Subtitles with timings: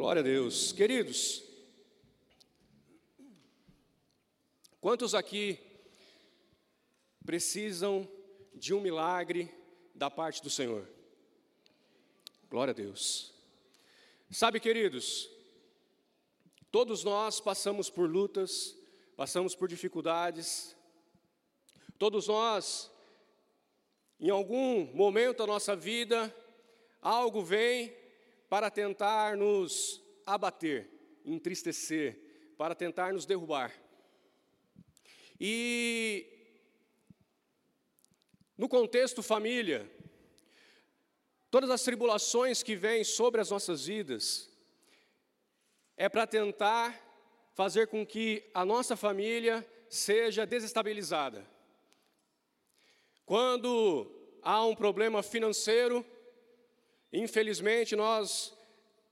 [0.00, 0.72] Glória a Deus.
[0.72, 1.42] Queridos,
[4.80, 5.58] quantos aqui
[7.22, 8.08] precisam
[8.54, 9.54] de um milagre
[9.94, 10.88] da parte do Senhor?
[12.48, 13.34] Glória a Deus.
[14.30, 15.28] Sabe, queridos,
[16.72, 18.74] todos nós passamos por lutas,
[19.18, 20.74] passamos por dificuldades,
[21.98, 22.90] todos nós,
[24.18, 26.34] em algum momento da nossa vida,
[27.02, 27.99] algo vem
[28.50, 30.90] para tentar nos abater,
[31.24, 33.72] entristecer, para tentar nos derrubar.
[35.38, 36.26] E
[38.58, 39.88] no contexto família,
[41.48, 44.50] todas as tribulações que vêm sobre as nossas vidas
[45.96, 47.00] é para tentar
[47.54, 51.46] fazer com que a nossa família seja desestabilizada.
[53.24, 54.10] Quando
[54.42, 56.04] há um problema financeiro,
[57.12, 58.56] Infelizmente, nós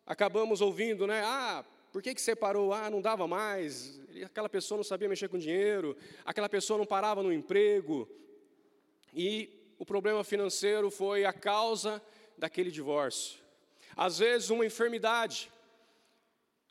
[0.07, 1.23] acabamos ouvindo, né?
[1.25, 2.73] Ah, por que, que separou?
[2.73, 4.01] Ah, não dava mais.
[4.25, 5.97] Aquela pessoa não sabia mexer com dinheiro.
[6.25, 8.09] Aquela pessoa não parava no emprego.
[9.13, 12.01] E o problema financeiro foi a causa
[12.37, 13.41] daquele divórcio.
[13.97, 15.51] Às vezes, uma enfermidade.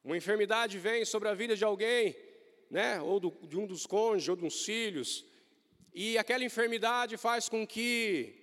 [0.03, 2.15] Uma enfermidade vem sobre a vida de alguém,
[2.71, 3.01] né?
[3.01, 5.25] Ou do, de um dos cônjuges, ou de uns filhos.
[5.93, 8.33] E aquela enfermidade faz com que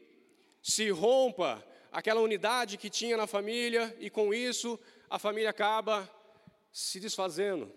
[0.63, 1.65] se rompa
[1.95, 4.79] aquela unidade que tinha na família, e com isso
[5.09, 6.11] a família acaba
[6.73, 7.73] se desfazendo.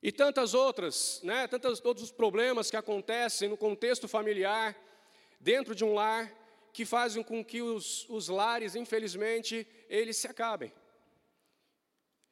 [0.00, 4.76] E tantas outras, né, tantos todos os problemas que acontecem no contexto familiar,
[5.40, 6.32] dentro de um lar,
[6.72, 10.72] que fazem com que os, os lares, infelizmente, eles se acabem.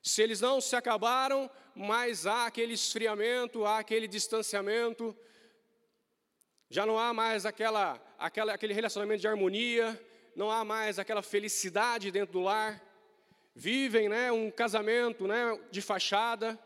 [0.01, 5.17] Se eles não se acabaram, mas há aquele esfriamento, há aquele distanciamento,
[6.69, 10.01] já não há mais aquela, aquela, aquele relacionamento de harmonia,
[10.35, 12.83] não há mais aquela felicidade dentro do lar.
[13.55, 16.59] Vivem né, um casamento né, de fachada.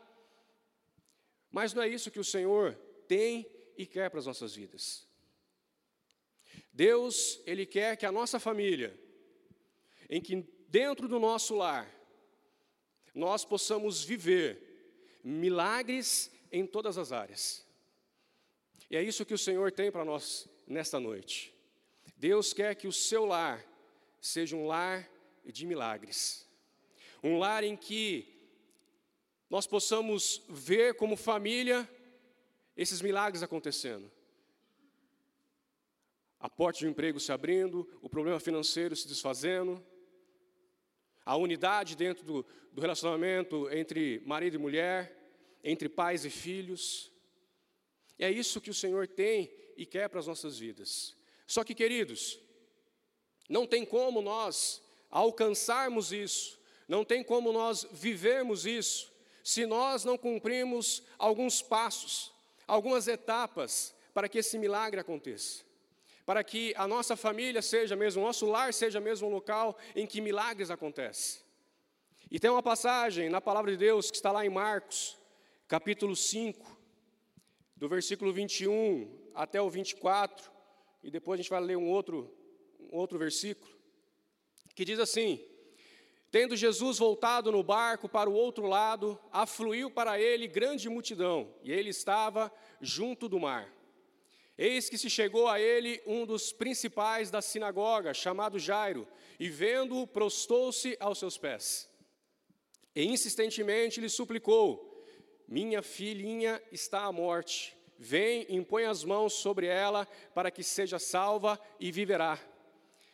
[1.49, 2.75] Mas não é isso que o Senhor
[3.07, 5.07] tem e quer para as nossas vidas.
[6.73, 8.97] Deus, Ele quer que a nossa família,
[10.09, 11.89] em que dentro do nosso lar,
[13.13, 17.65] nós possamos viver milagres em todas as áreas.
[18.91, 21.55] E é isso que o Senhor tem para nós nesta noite.
[22.17, 23.65] Deus quer que o seu lar
[24.19, 25.09] seja um lar
[25.45, 26.45] de milagres.
[27.23, 28.27] Um lar em que
[29.49, 31.89] nós possamos ver como família
[32.75, 34.11] esses milagres acontecendo.
[36.37, 39.81] A porta de emprego se abrindo, o problema financeiro se desfazendo,
[41.25, 45.17] a unidade dentro do, do relacionamento entre marido e mulher,
[45.63, 47.10] entre pais e filhos.
[48.21, 51.17] É isso que o Senhor tem e quer para as nossas vidas.
[51.47, 52.39] Só que, queridos,
[53.49, 59.11] não tem como nós alcançarmos isso, não tem como nós vivermos isso,
[59.43, 62.31] se nós não cumprimos alguns passos,
[62.67, 65.63] algumas etapas para que esse milagre aconteça.
[66.23, 70.05] Para que a nossa família seja mesmo, o nosso lar seja mesmo um local em
[70.05, 71.41] que milagres acontecem.
[72.29, 75.17] E tem uma passagem na palavra de Deus que está lá em Marcos,
[75.67, 76.80] capítulo 5,
[77.81, 80.51] do versículo 21 até o 24,
[81.01, 82.31] e depois a gente vai ler um outro,
[82.79, 83.75] um outro versículo,
[84.75, 85.43] que diz assim:
[86.29, 91.71] Tendo Jesus voltado no barco para o outro lado, afluiu para ele grande multidão, e
[91.71, 93.73] ele estava junto do mar.
[94.55, 99.07] Eis que se chegou a ele um dos principais da sinagoga, chamado Jairo,
[99.39, 101.89] e vendo-o, prostou-se aos seus pés.
[102.95, 104.90] E insistentemente lhe suplicou:
[105.51, 107.77] minha filhinha está à morte.
[107.99, 112.39] Vem, impõe as mãos sobre ela, para que seja salva e viverá.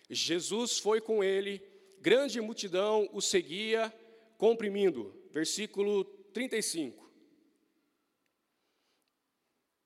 [0.07, 1.59] Jesus foi com ele,
[1.99, 3.91] grande multidão o seguia,
[4.37, 5.19] comprimindo.
[5.31, 7.11] Versículo 35.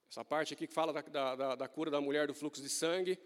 [0.09, 3.17] Essa parte aqui que fala da, da, da cura da mulher do fluxo de sangue.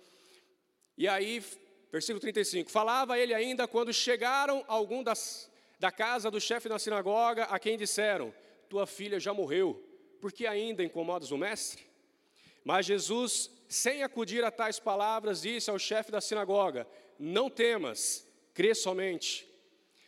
[0.95, 1.44] E aí,
[1.92, 2.69] versículo 35.
[2.69, 7.75] Falava ele ainda quando chegaram algum das, da casa do chefe da sinagoga, a quem
[7.75, 8.31] disseram:
[8.66, 9.82] tua filha já morreu,
[10.20, 11.84] por que ainda incomodas o mestre?
[12.64, 16.88] Mas Jesus, sem acudir a tais palavras, disse ao chefe da sinagoga:
[17.20, 19.48] Não temas, crê somente.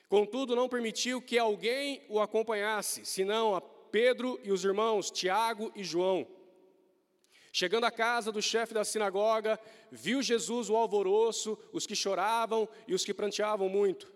[0.09, 5.83] Contudo, não permitiu que alguém o acompanhasse, senão a Pedro e os irmãos Tiago e
[5.83, 6.27] João.
[7.51, 9.59] Chegando à casa do chefe da sinagoga,
[9.92, 14.12] viu Jesus o alvoroço, os que choravam e os que pranteavam muito.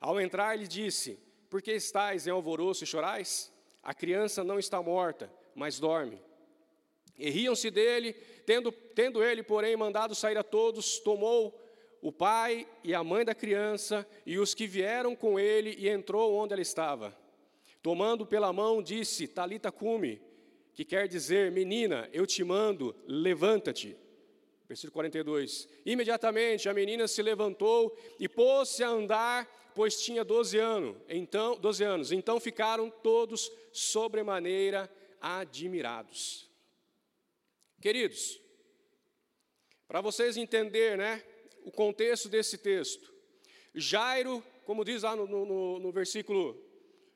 [0.00, 1.18] Ao entrar, ele disse:
[1.50, 3.52] Por que estáis em alvoroço e chorais?
[3.88, 6.20] A criança não está morta, mas dorme.
[7.18, 8.12] E riam-se dele,
[8.44, 11.58] tendo, tendo ele, porém, mandado sair a todos, tomou
[12.02, 16.34] o pai e a mãe da criança e os que vieram com ele e entrou
[16.34, 17.16] onde ela estava.
[17.80, 20.20] Tomando pela mão, disse: Talita cume,
[20.74, 23.96] que quer dizer, menina, eu te mando, levanta-te.
[24.68, 25.66] Versículo 42.
[25.86, 30.96] Imediatamente a menina se levantou e pôs-se a andar, pois tinha 12 anos.
[31.08, 32.10] Então, 12 anos.
[32.10, 36.50] Então ficaram todos sobremaneira admirados.
[37.80, 38.40] Queridos,
[39.86, 41.22] para vocês entenderem né,
[41.64, 43.14] o contexto desse texto,
[43.72, 46.60] Jairo, como diz lá no, no, no versículo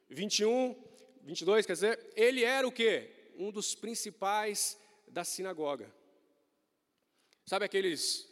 [0.09, 0.81] 21,
[1.25, 3.11] 22, quer dizer, ele era o quê?
[3.35, 5.93] Um dos principais da sinagoga.
[7.45, 8.25] Sabe aqueles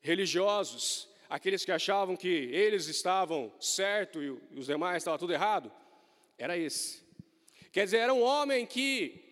[0.00, 5.70] religiosos, aqueles que achavam que eles estavam certo e os demais estavam tudo errado?
[6.36, 7.06] Era esse.
[7.72, 9.24] Quer dizer, era um homem que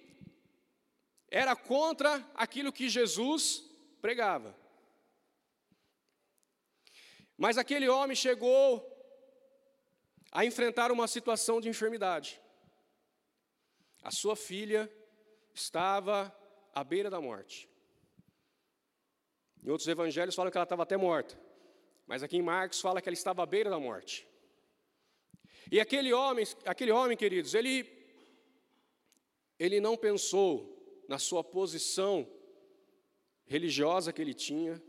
[1.29, 3.65] era contra aquilo que Jesus
[4.01, 4.57] pregava.
[7.37, 8.93] Mas aquele homem chegou
[10.33, 12.41] a enfrentar uma situação de enfermidade.
[14.03, 14.91] A sua filha
[15.55, 16.35] estava
[16.75, 17.69] à beira da morte.
[19.63, 21.46] Em outros evangelhos falam que ela estava até morta.
[22.07, 24.27] Mas aqui em Marcos fala que ela estava à beira da morte.
[25.71, 27.93] E aquele homem, aquele homem, queridos, ele
[29.59, 32.31] ele não pensou na sua posição
[33.47, 34.81] religiosa que ele tinha.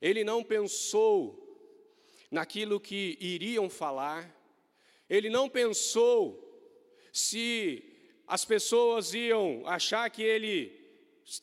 [0.00, 1.38] Ele não pensou
[2.30, 4.30] naquilo que iriam falar.
[5.08, 6.38] Ele não pensou
[7.12, 7.82] se
[8.26, 10.80] as pessoas iam achar que ele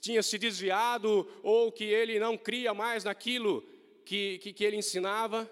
[0.02, 3.68] tinha se desviado ou que ele não cria mais naquilo
[4.06, 5.50] que, que, que ele ensinava.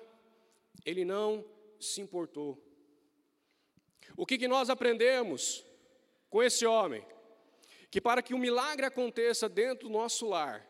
[0.86, 1.46] Ele não
[1.80, 2.62] se importou.
[4.16, 5.66] O que, que nós aprendemos
[6.30, 7.06] com esse homem?
[7.92, 10.68] Que para que o milagre aconteça dentro do nosso lar,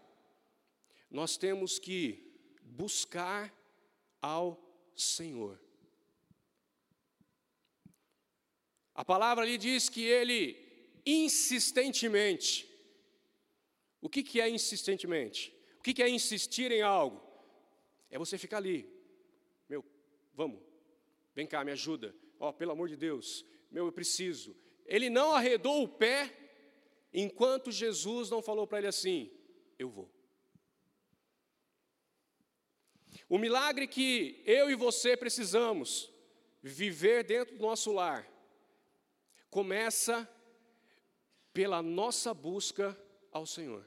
[1.10, 2.32] nós temos que
[2.62, 3.54] buscar
[4.22, 4.60] ao
[4.96, 5.60] Senhor.
[8.94, 10.68] A palavra ali diz que ele
[11.06, 12.68] insistentemente.
[14.02, 15.56] O que, que é insistentemente?
[15.80, 17.27] O que, que é insistir em algo?
[18.10, 18.90] É você ficar ali.
[19.68, 19.84] Meu,
[20.34, 20.62] vamos,
[21.36, 22.16] vem cá, me ajuda.
[22.40, 24.56] Ó, oh, pelo amor de Deus, meu, eu preciso.
[24.86, 26.32] Ele não arredou o pé
[27.14, 29.32] enquanto Jesus não falou para ele assim:
[29.78, 30.10] Eu vou.
[33.28, 36.12] O milagre que eu e você precisamos
[36.62, 38.28] viver dentro do nosso lar
[39.50, 40.30] começa
[41.54, 42.98] pela nossa busca
[43.32, 43.86] ao Senhor.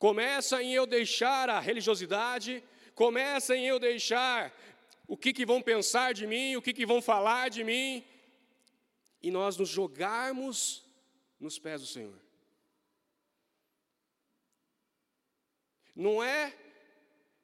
[0.00, 2.64] Começa em eu deixar a religiosidade,
[2.94, 4.50] começa em eu deixar
[5.06, 8.02] o que, que vão pensar de mim, o que, que vão falar de mim,
[9.22, 10.82] e nós nos jogarmos
[11.38, 12.18] nos pés do Senhor.
[15.94, 16.54] Não é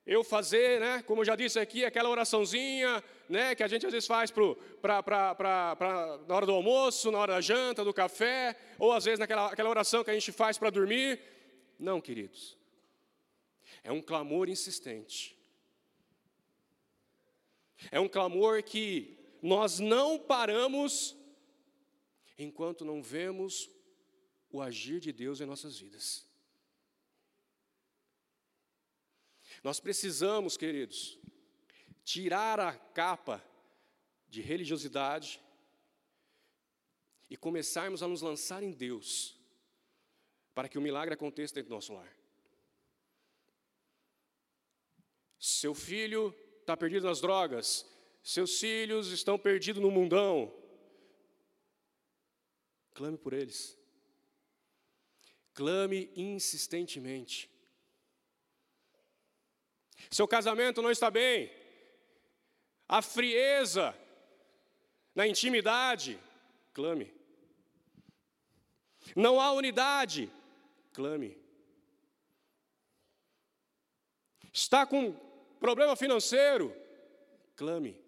[0.06, 3.92] eu fazer, né, como eu já disse aqui, aquela oraçãozinha, né, que a gente às
[3.92, 7.84] vezes faz pro, pra, pra, pra, pra, na hora do almoço, na hora da janta,
[7.84, 11.35] do café, ou às vezes naquela aquela oração que a gente faz para dormir.
[11.78, 12.56] Não, queridos.
[13.82, 15.36] É um clamor insistente.
[17.90, 21.16] É um clamor que nós não paramos
[22.38, 23.70] enquanto não vemos
[24.50, 26.26] o agir de Deus em nossas vidas.
[29.62, 31.18] Nós precisamos, queridos,
[32.04, 33.42] tirar a capa
[34.28, 35.40] de religiosidade
[37.28, 39.35] e começarmos a nos lançar em Deus,
[40.56, 42.10] para que o milagre aconteça dentro do nosso lar.
[45.38, 47.86] Seu filho está perdido nas drogas,
[48.22, 50.50] seus filhos estão perdidos no mundão.
[52.94, 53.78] Clame por eles.
[55.52, 57.50] Clame insistentemente.
[60.10, 61.52] Seu casamento não está bem.
[62.88, 63.94] A frieza
[65.14, 66.18] na intimidade,
[66.72, 67.14] clame.
[69.14, 70.32] Não há unidade,
[70.96, 71.36] clame.
[74.50, 75.12] Está com
[75.60, 76.74] problema financeiro,
[77.54, 78.02] clame.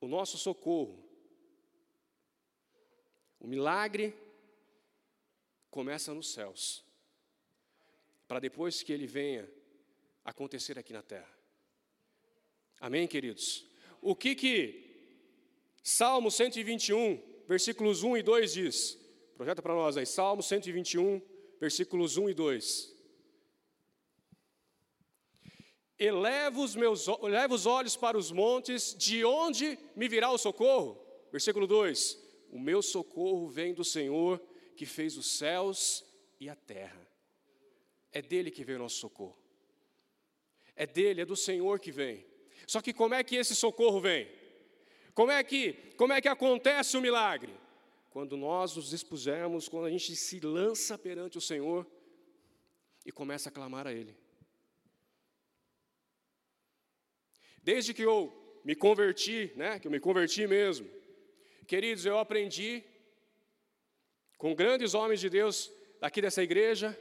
[0.00, 0.98] O nosso socorro,
[3.38, 4.16] o milagre
[5.70, 6.82] começa nos céus
[8.26, 9.46] para depois que ele venha
[10.24, 11.38] acontecer aqui na terra.
[12.80, 13.66] Amém, queridos?
[14.00, 14.88] O que que
[15.82, 18.98] Salmo 121, versículos 1 e 2 diz?
[19.34, 21.22] Projeta para nós aí, Salmo 121,
[21.58, 22.94] versículos 1 e 2.
[25.98, 31.04] Eleva os, meus, eleva os olhos para os montes, de onde me virá o socorro?
[31.32, 32.18] Versículo 2:
[32.50, 34.40] O meu socorro vem do Senhor,
[34.76, 36.04] que fez os céus
[36.38, 37.08] e a terra.
[38.12, 39.36] É dele que vem o nosso socorro.
[40.76, 42.24] É dele, é do Senhor que vem.
[42.66, 44.37] Só que como é que esse socorro vem?
[45.18, 47.52] Como é que, como é que acontece o milagre?
[48.08, 51.84] Quando nós nos dispusermos, quando a gente se lança perante o Senhor
[53.04, 54.16] e começa a clamar a Ele.
[57.60, 58.32] Desde que eu
[58.64, 60.88] me converti, né, que eu me converti mesmo,
[61.66, 62.84] queridos, eu aprendi
[64.36, 65.68] com grandes homens de Deus
[66.00, 66.96] aqui dessa igreja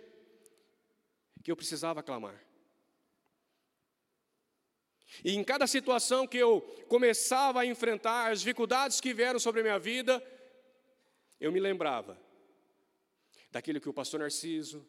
[1.44, 2.44] que eu precisava clamar.
[5.24, 9.64] E em cada situação que eu começava a enfrentar, as dificuldades que vieram sobre a
[9.64, 10.24] minha vida,
[11.40, 12.20] eu me lembrava
[13.52, 14.86] daquilo que o pastor Narciso,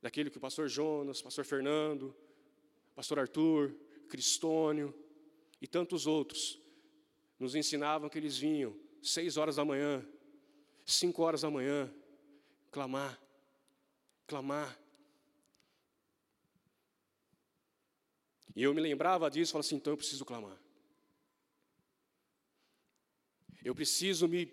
[0.00, 2.14] daquilo que o pastor Jonas, pastor Fernando,
[2.94, 3.74] pastor Arthur,
[4.08, 4.94] Cristônio
[5.60, 6.60] e tantos outros
[7.38, 10.04] nos ensinavam que eles vinham seis horas da manhã,
[10.84, 11.92] cinco horas da manhã,
[12.70, 13.20] clamar,
[14.26, 14.78] clamar.
[18.58, 20.58] E eu me lembrava disso e falava assim: então eu preciso clamar.
[23.64, 24.52] Eu preciso me,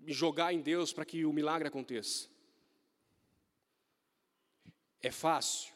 [0.00, 2.30] me jogar em Deus para que o milagre aconteça.
[5.02, 5.74] É fácil?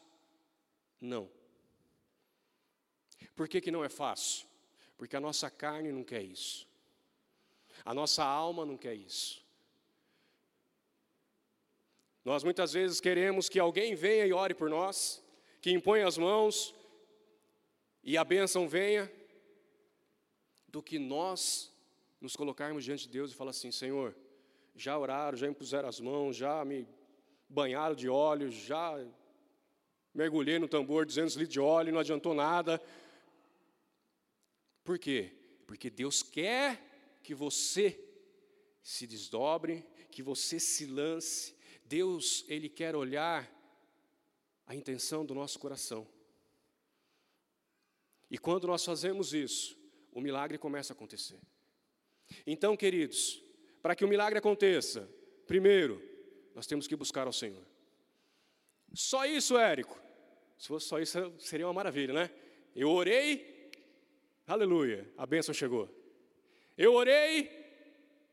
[0.99, 1.31] Não.
[3.37, 4.47] Por que, que não é fácil?
[4.97, 6.67] Porque a nossa carne não quer isso.
[7.85, 9.45] A nossa alma não quer isso.
[12.25, 15.23] Nós muitas vezes queremos que alguém venha e ore por nós,
[15.61, 16.79] que imponha as mãos
[18.02, 19.11] e a bênção venha,
[20.69, 21.73] do que nós
[22.21, 24.16] nos colocarmos diante de Deus e falar assim: Senhor,
[24.75, 26.87] já oraram, já impuseram as mãos, já me
[27.49, 29.04] banharam de óleo, já
[30.14, 32.80] mergulhei no tambor 200 litros de óleo, não adiantou nada.
[34.85, 35.33] Por quê?
[35.66, 36.80] Porque Deus quer
[37.23, 37.99] que você
[38.83, 41.54] se desdobre, que você se lance.
[41.85, 43.49] Deus, Ele quer olhar
[44.66, 46.07] a intenção do nosso coração.
[48.30, 49.76] E quando nós fazemos isso,
[50.12, 51.38] o milagre começa a acontecer.
[52.46, 53.42] Então, queridos,
[53.82, 55.08] para que o milagre aconteça,
[55.46, 56.00] primeiro,
[56.54, 57.64] nós temos que buscar ao Senhor.
[58.92, 60.00] Só isso, Érico.
[60.58, 62.30] Se fosse só isso, seria uma maravilha, né?
[62.76, 63.70] Eu orei,
[64.46, 65.88] aleluia, a bênção chegou.
[66.76, 67.50] Eu orei,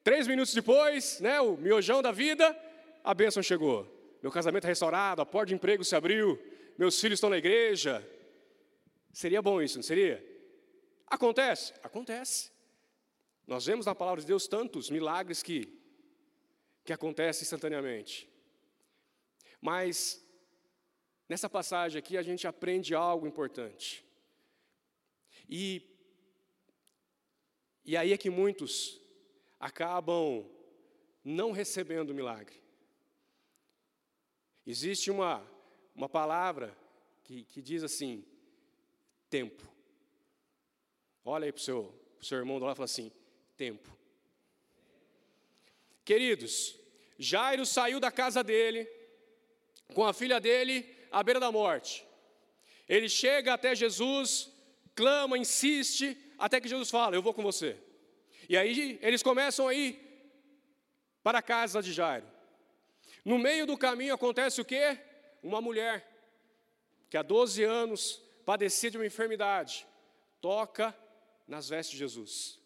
[0.03, 2.55] três minutos depois, né, o miojão da vida,
[3.03, 3.87] a bênção chegou.
[4.21, 6.39] Meu casamento é restaurado, a porta de emprego se abriu,
[6.77, 8.05] meus filhos estão na igreja.
[9.21, 10.17] Seria bom isso, não seria?
[11.07, 11.73] Acontece?
[11.81, 12.51] Acontece.
[13.47, 15.59] Nós vemos na palavra de Deus tantos milagres que,
[16.83, 18.29] que acontecem instantaneamente.
[19.59, 20.21] Mas
[21.29, 24.05] Nessa passagem aqui a gente aprende algo importante.
[25.49, 25.81] E,
[27.83, 29.01] e aí é que muitos
[29.59, 30.49] acabam
[31.23, 32.55] não recebendo o milagre.
[34.65, 35.45] Existe uma,
[35.93, 36.77] uma palavra
[37.25, 38.25] que, que diz assim:
[39.29, 39.63] tempo.
[41.23, 43.11] Olha aí para o seu, seu irmão do lado e fala assim:
[43.55, 43.95] tempo.
[46.05, 46.75] Queridos,
[47.19, 48.89] Jairo saiu da casa dele,
[49.93, 52.05] com a filha dele à beira da morte.
[52.87, 54.49] Ele chega até Jesus,
[54.95, 57.77] clama, insiste, até que Jesus fala: Eu vou com você.
[58.47, 59.99] E aí eles começam a ir
[61.21, 62.25] para a casa de Jairo.
[63.25, 64.97] No meio do caminho acontece o quê?
[65.43, 66.09] Uma mulher
[67.09, 69.85] que há 12 anos padecia de uma enfermidade,
[70.39, 70.97] toca
[71.45, 72.61] nas vestes de Jesus.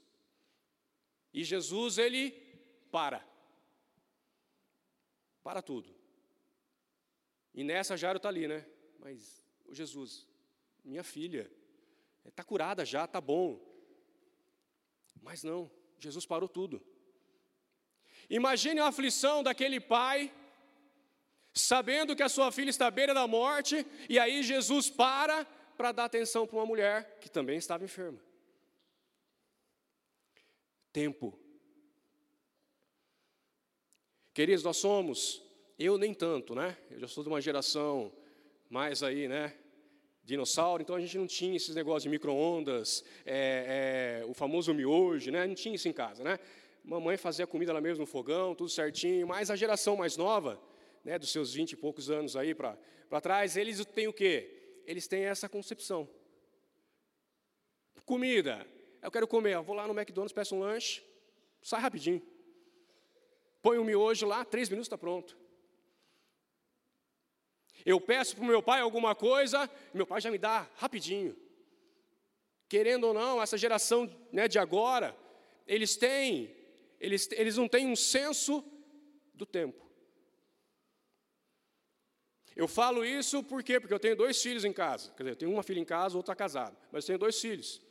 [1.33, 2.29] E Jesus, ele
[2.91, 3.27] para.
[5.41, 5.89] Para tudo.
[7.51, 8.63] E nessa Jairo está ali, né?
[9.00, 10.27] Mas, Jesus,
[10.83, 11.51] minha filha,
[12.25, 13.59] está curada já, está bom.
[15.19, 16.79] Mas não, Jesus parou tudo.
[18.29, 20.31] Imagine a aflição daquele pai,
[21.51, 25.43] sabendo que a sua filha está à beira da morte, e aí Jesus para
[25.81, 28.19] para dar atenção para uma mulher que também estava enferma.
[30.93, 31.35] Tempo.
[34.31, 35.41] Queridos, nós somos
[35.79, 36.77] eu nem tanto, né?
[36.91, 38.13] Eu já sou de uma geração
[38.69, 39.55] mais aí, né?
[40.23, 45.31] Dinossauro, então a gente não tinha esses negócios de micro-ondas, é, é, o famoso miojo,
[45.31, 45.47] né?
[45.47, 46.38] Não tinha isso em casa, né?
[46.83, 50.61] Mamãe fazia comida lá mesmo no fogão, tudo certinho, mas a geração mais nova,
[51.03, 52.77] né, dos seus vinte e poucos anos aí para
[53.19, 54.61] trás, eles têm o quê?
[54.85, 56.09] Eles têm essa concepção.
[58.05, 58.65] Comida,
[59.01, 61.03] eu quero comer, eu vou lá no McDonald's, peço um lanche,
[61.61, 62.21] sai rapidinho.
[63.61, 65.38] Põe o miojo lá, três minutos está pronto.
[67.85, 71.35] Eu peço para o meu pai alguma coisa, meu pai já me dá rapidinho.
[72.69, 75.15] Querendo ou não, essa geração né, de agora,
[75.67, 76.55] eles têm,
[77.00, 78.63] eles, eles não têm um senso
[79.33, 79.90] do tempo.
[82.55, 83.79] Eu falo isso por quê?
[83.79, 85.12] Porque eu tenho dois filhos em casa.
[85.12, 86.77] Quer dizer, eu tenho uma filha em casa, outra casada.
[86.91, 87.81] Mas eu tenho dois filhos.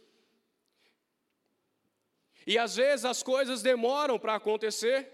[2.47, 5.11] E às vezes as coisas demoram para acontecer.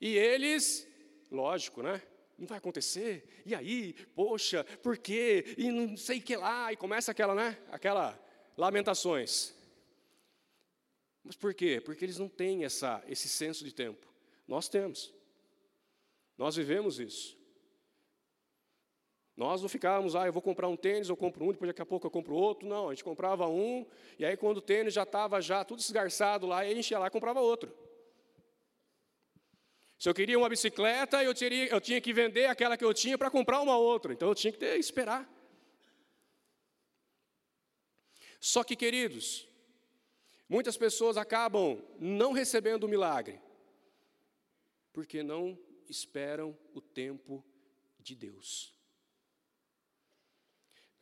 [0.00, 0.86] E eles,
[1.30, 2.02] lógico, né?
[2.38, 3.42] Não vai acontecer.
[3.46, 5.54] E aí, poxa, por quê?
[5.56, 6.72] E não sei que lá.
[6.72, 7.58] E começa aquela, né?
[7.70, 8.18] Aquela
[8.56, 9.54] lamentações.
[11.22, 11.80] Mas por quê?
[11.80, 14.06] Porque eles não têm essa, esse senso de tempo.
[14.46, 15.12] Nós temos.
[16.38, 17.35] Nós vivemos isso.
[19.36, 21.86] Nós não ficávamos, ah, eu vou comprar um tênis, eu compro um, depois daqui a
[21.86, 22.66] pouco eu compro outro.
[22.66, 23.84] Não, a gente comprava um,
[24.18, 27.08] e aí quando o tênis já estava já tudo esgarçado lá, a gente ia lá
[27.08, 27.70] e comprava outro.
[29.98, 33.18] Se eu queria uma bicicleta, eu, teria, eu tinha que vender aquela que eu tinha
[33.18, 34.12] para comprar uma outra.
[34.12, 35.30] Então eu tinha que ter, esperar.
[38.38, 39.48] Só que, queridos,
[40.48, 43.40] muitas pessoas acabam não recebendo o milagre,
[44.92, 47.44] porque não esperam o tempo
[47.98, 48.75] de Deus.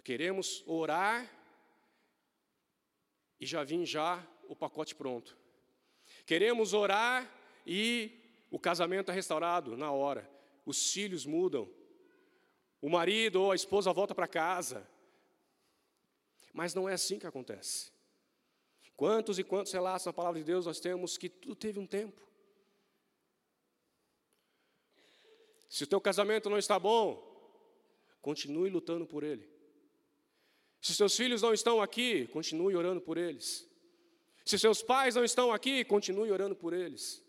[0.04, 1.28] Queremos orar
[3.40, 5.36] e já vim já o pacote pronto.
[6.26, 7.28] Queremos orar
[7.66, 8.20] e
[8.50, 10.30] o casamento é restaurado na hora.
[10.66, 11.68] Os filhos mudam.
[12.82, 14.86] O marido ou a esposa volta para casa.
[16.52, 17.90] Mas não é assim que acontece.
[18.94, 22.20] Quantos e quantos relatos na palavra de Deus nós temos que tudo teve um tempo.
[25.68, 27.20] Se o teu casamento não está bom,
[28.20, 29.53] continue lutando por ele.
[30.84, 33.66] Se seus filhos não estão aqui, continue orando por eles.
[34.44, 37.24] Se seus pais não estão aqui, continue orando por eles.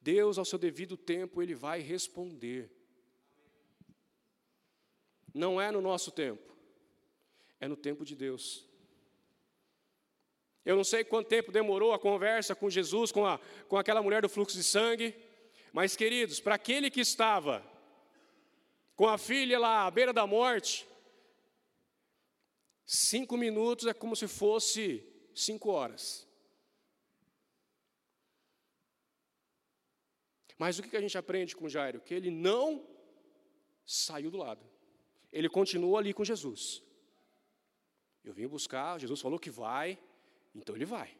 [0.00, 2.70] Deus, ao seu devido tempo, Ele vai responder.
[5.34, 6.56] Não é no nosso tempo,
[7.58, 8.64] é no tempo de Deus.
[10.64, 14.22] Eu não sei quanto tempo demorou a conversa com Jesus, com, a, com aquela mulher
[14.22, 15.16] do fluxo de sangue,
[15.72, 17.60] mas, queridos, para aquele que estava
[18.94, 20.87] com a filha lá à beira da morte,
[22.90, 26.26] Cinco minutos é como se fosse cinco horas.
[30.56, 32.00] Mas o que a gente aprende com Jairo?
[32.00, 32.88] Que ele não
[33.84, 34.64] saiu do lado.
[35.30, 36.82] Ele continuou ali com Jesus.
[38.24, 39.98] Eu vim buscar, Jesus falou que vai,
[40.54, 41.14] então ele vai.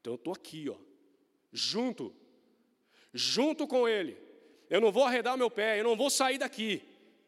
[0.00, 0.78] Então eu estou aqui, ó,
[1.52, 2.16] junto,
[3.12, 4.16] junto com ele.
[4.70, 6.82] Eu não vou arredar meu pé, eu não vou sair daqui,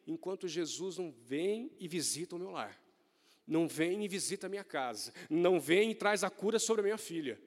[0.06, 2.85] enquanto Jesus não vem e visita o meu lar
[3.46, 6.84] não vem e visita a minha casa, não vem e traz a cura sobre a
[6.84, 7.40] minha filha.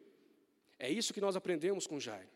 [0.78, 2.30] É isso que nós aprendemos com Jairo.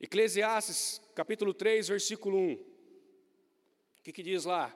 [0.00, 2.52] Eclesiastes, capítulo 3, versículo 1.
[2.54, 4.74] O que, que diz lá?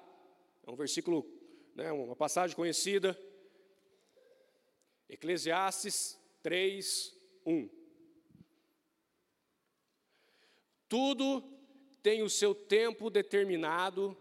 [0.66, 1.24] É um versículo,
[1.74, 3.18] né, uma passagem conhecida.
[5.08, 7.70] Eclesiastes 3, 1.
[10.88, 11.40] Tudo
[12.02, 14.16] tem o seu tempo determinado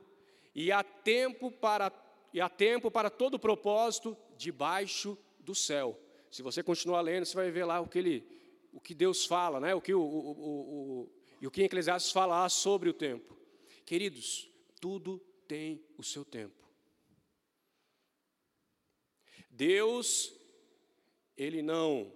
[0.53, 1.91] e há tempo para,
[2.33, 5.99] e há tempo para todo propósito debaixo do céu.
[6.29, 8.27] Se você continuar lendo, você vai ver lá o que, ele,
[8.71, 9.73] o que Deus fala, né?
[9.75, 11.11] o que o, o, o, o,
[11.41, 13.37] e o que Eclesiastes fala sobre o tempo.
[13.85, 16.69] Queridos, tudo tem o seu tempo.
[19.49, 20.33] Deus,
[21.35, 22.13] Ele não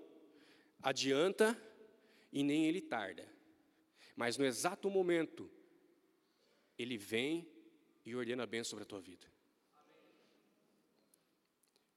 [0.81, 1.59] adianta
[2.31, 3.27] e nem Ele tarda,
[4.15, 5.51] mas no exato momento,
[6.77, 7.54] Ele vem
[8.05, 9.27] e ordena a bênção sobre a tua vida.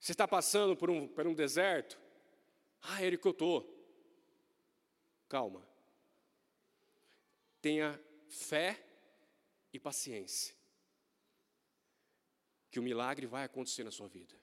[0.01, 1.99] Você está passando por um, por um deserto?
[2.81, 3.79] Ah, Érico, eu estou.
[5.29, 5.67] Calma.
[7.61, 8.83] Tenha fé
[9.73, 10.55] e paciência.
[12.71, 14.35] Que o milagre vai acontecer na sua vida.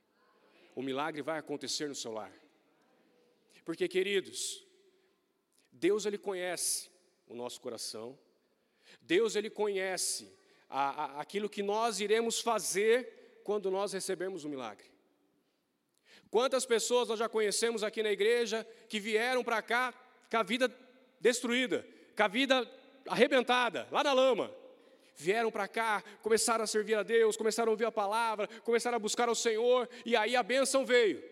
[0.76, 2.34] O milagre vai acontecer no seu lar.
[3.64, 4.68] Porque, queridos,
[5.72, 6.92] Deus ele conhece
[7.26, 8.20] o nosso coração.
[9.02, 10.32] Deus ele conhece
[10.70, 14.86] a, a, aquilo que nós iremos fazer quando nós recebermos o milagre.
[16.30, 19.94] Quantas pessoas nós já conhecemos aqui na igreja que vieram para cá
[20.30, 20.70] com a vida
[21.20, 22.70] destruída, com a vida
[23.08, 24.54] arrebentada, lá na lama.
[25.16, 29.00] Vieram para cá, começaram a servir a Deus, começaram a ouvir a palavra, começaram a
[29.00, 31.24] buscar o Senhor, e aí a bênção veio.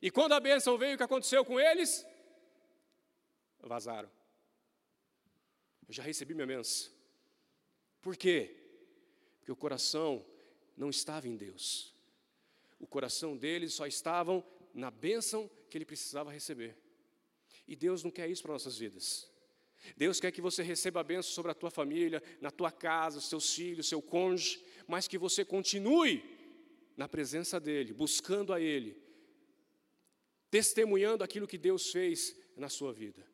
[0.00, 2.06] E quando a bênção veio, o que aconteceu com eles?
[3.60, 4.10] Vazaram.
[5.86, 6.95] Eu já recebi minha bênção.
[8.00, 8.54] Por quê?
[9.38, 10.24] Porque o coração
[10.76, 11.94] não estava em Deus.
[12.78, 16.76] O coração deles só estavam na bênção que ele precisava receber.
[17.66, 19.30] E Deus não quer isso para nossas vidas.
[19.96, 23.28] Deus quer que você receba a bênção sobre a tua família, na tua casa, os
[23.28, 26.24] teus filhos, seu cônjuge, mas que você continue
[26.96, 28.96] na presença dEle, buscando a Ele,
[30.50, 33.24] testemunhando aquilo que Deus fez na sua vida.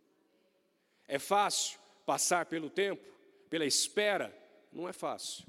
[1.06, 3.04] É fácil passar pelo tempo,
[3.48, 4.36] pela espera,
[4.72, 5.44] não é fácil.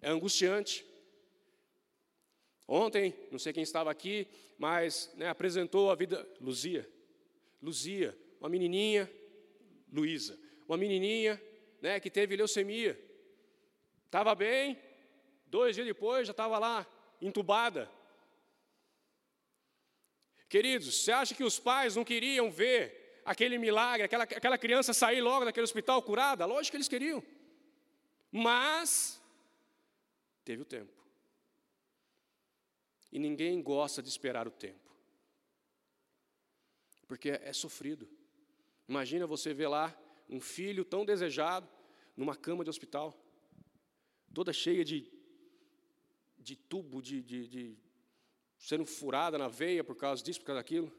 [0.00, 0.84] É angustiante.
[2.66, 4.28] Ontem, não sei quem estava aqui,
[4.58, 6.28] mas né, apresentou a vida.
[6.40, 6.88] Luzia.
[7.62, 9.10] Luzia, uma menininha,
[9.92, 11.42] Luísa, uma menininha
[11.80, 12.98] né, que teve leucemia.
[14.04, 14.78] Estava bem,
[15.46, 16.86] dois dias depois já estava lá,
[17.20, 17.90] entubada.
[20.48, 25.20] Queridos, você acha que os pais não queriam ver aquele milagre, aquela, aquela criança sair
[25.20, 26.46] logo daquele hospital curada?
[26.46, 27.22] Lógico que eles queriam.
[28.30, 29.20] Mas,
[30.44, 30.92] teve o tempo.
[33.10, 34.88] E ninguém gosta de esperar o tempo.
[37.06, 38.08] Porque é, sofrido.
[38.86, 41.68] Imagina você ver lá um filho tão desejado
[42.16, 43.16] numa cama de hospital,
[44.34, 45.10] toda cheia de,
[46.36, 47.78] de tubo, de, de, de
[48.58, 50.92] sendo furada na veia por causa disso, por causa daquilo.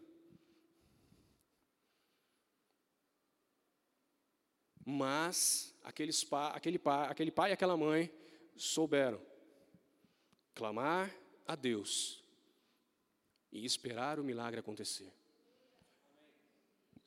[4.89, 8.11] Mas aqueles pa, aquele, pai, aquele pai e aquela mãe
[8.55, 9.21] souberam
[10.55, 12.25] clamar a Deus
[13.51, 15.13] e esperar o milagre acontecer.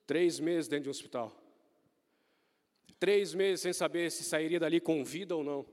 [0.06, 1.36] Três meses dentro de um hospital.
[3.00, 5.66] Três meses sem saber se sairia dali com vida ou não.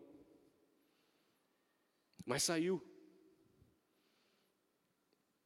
[2.26, 2.84] Mas saiu.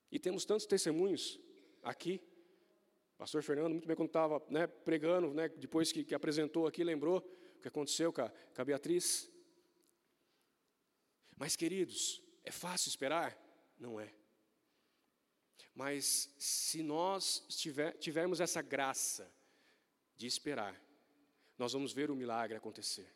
[0.10, 1.38] E temos tantos testemunhos
[1.84, 2.22] aqui.
[3.24, 7.20] Pastor Fernando, muito bem, quando estava né, pregando, né, depois que, que, apresentou aqui, lembrou
[7.20, 9.32] o que aconteceu com a, com a Beatriz.
[11.38, 13.34] Mas, queridos, é fácil esperar?
[13.80, 14.14] Não é.
[15.74, 19.34] Mas se nós tiver, tivermos essa graça
[20.18, 20.78] de esperar,
[21.58, 23.10] nós vamos ver o milagre acontecer.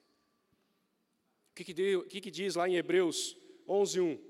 [1.52, 4.24] O que, que, deu, o que, que diz lá em Hebreus 11, 1?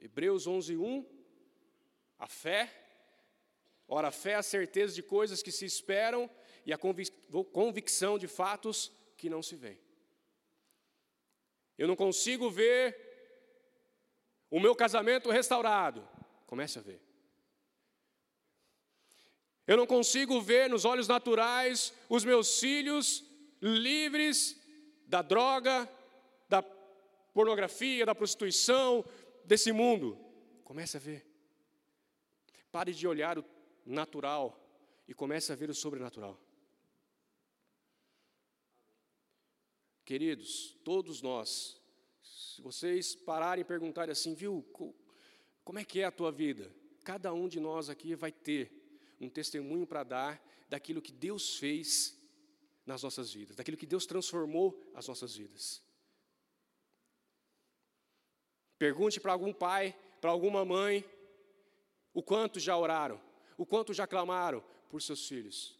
[0.00, 1.06] Hebreus 11, 1,
[2.18, 2.84] a fé.
[3.88, 6.30] Ora, a fé é a certeza de coisas que se esperam
[6.66, 7.10] e a convic
[7.52, 9.80] convicção de fatos que não se veem.
[11.78, 12.94] Eu não consigo ver
[14.50, 16.06] o meu casamento restaurado.
[16.46, 17.00] Comece a ver.
[19.66, 23.24] Eu não consigo ver nos olhos naturais os meus filhos
[23.60, 24.60] livres
[25.06, 25.88] da droga,
[26.48, 26.62] da
[27.32, 29.04] pornografia, da prostituição,
[29.44, 30.18] desse mundo.
[30.64, 31.26] Comece a ver.
[32.70, 33.42] Pare de olhar o
[33.88, 34.64] natural
[35.06, 36.38] e comece a ver o sobrenatural.
[40.04, 41.80] Queridos, todos nós,
[42.22, 44.62] se vocês pararem e perguntarem assim, viu,
[45.64, 46.74] como é que é a tua vida?
[47.04, 48.70] Cada um de nós aqui vai ter
[49.20, 52.18] um testemunho para dar daquilo que Deus fez
[52.86, 55.82] nas nossas vidas, daquilo que Deus transformou as nossas vidas.
[58.78, 61.04] Pergunte para algum pai, para alguma mãe,
[62.14, 63.20] o quanto já oraram,
[63.58, 65.78] o quanto já clamaram por seus filhos.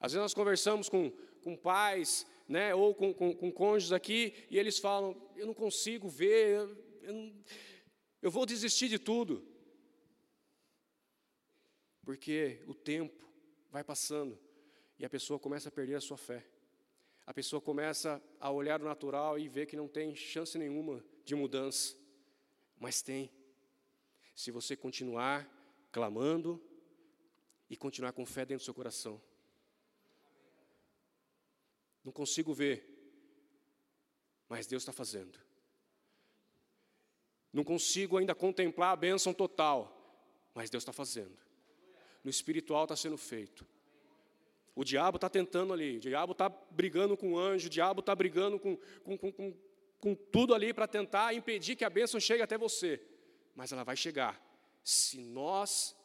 [0.00, 1.10] Às vezes nós conversamos com,
[1.42, 6.08] com pais, né, ou com, com, com cônjuges aqui, e eles falam: Eu não consigo
[6.08, 6.66] ver,
[7.02, 7.44] eu, não,
[8.22, 9.46] eu vou desistir de tudo.
[12.02, 13.28] Porque o tempo
[13.70, 14.38] vai passando
[14.98, 16.46] e a pessoa começa a perder a sua fé
[17.26, 21.34] a pessoa começa a olhar o natural e ver que não tem chance nenhuma de
[21.34, 21.96] mudança.
[22.78, 23.32] Mas tem.
[24.36, 25.50] Se você continuar
[25.90, 26.62] clamando
[27.70, 29.20] e continuar com fé dentro do seu coração.
[32.04, 32.86] Não consigo ver,
[34.48, 35.38] mas Deus está fazendo.
[37.52, 40.22] Não consigo ainda contemplar a bênção total,
[40.54, 41.36] mas Deus está fazendo.
[42.22, 43.66] No espiritual está sendo feito.
[44.74, 48.14] O diabo está tentando ali, o diabo está brigando com o anjo, o diabo está
[48.14, 49.54] brigando com, com, com,
[49.98, 53.00] com, tudo ali para tentar impedir que a bênção chegue até você.
[53.56, 54.40] Mas ela vai chegar,
[54.84, 55.96] se nós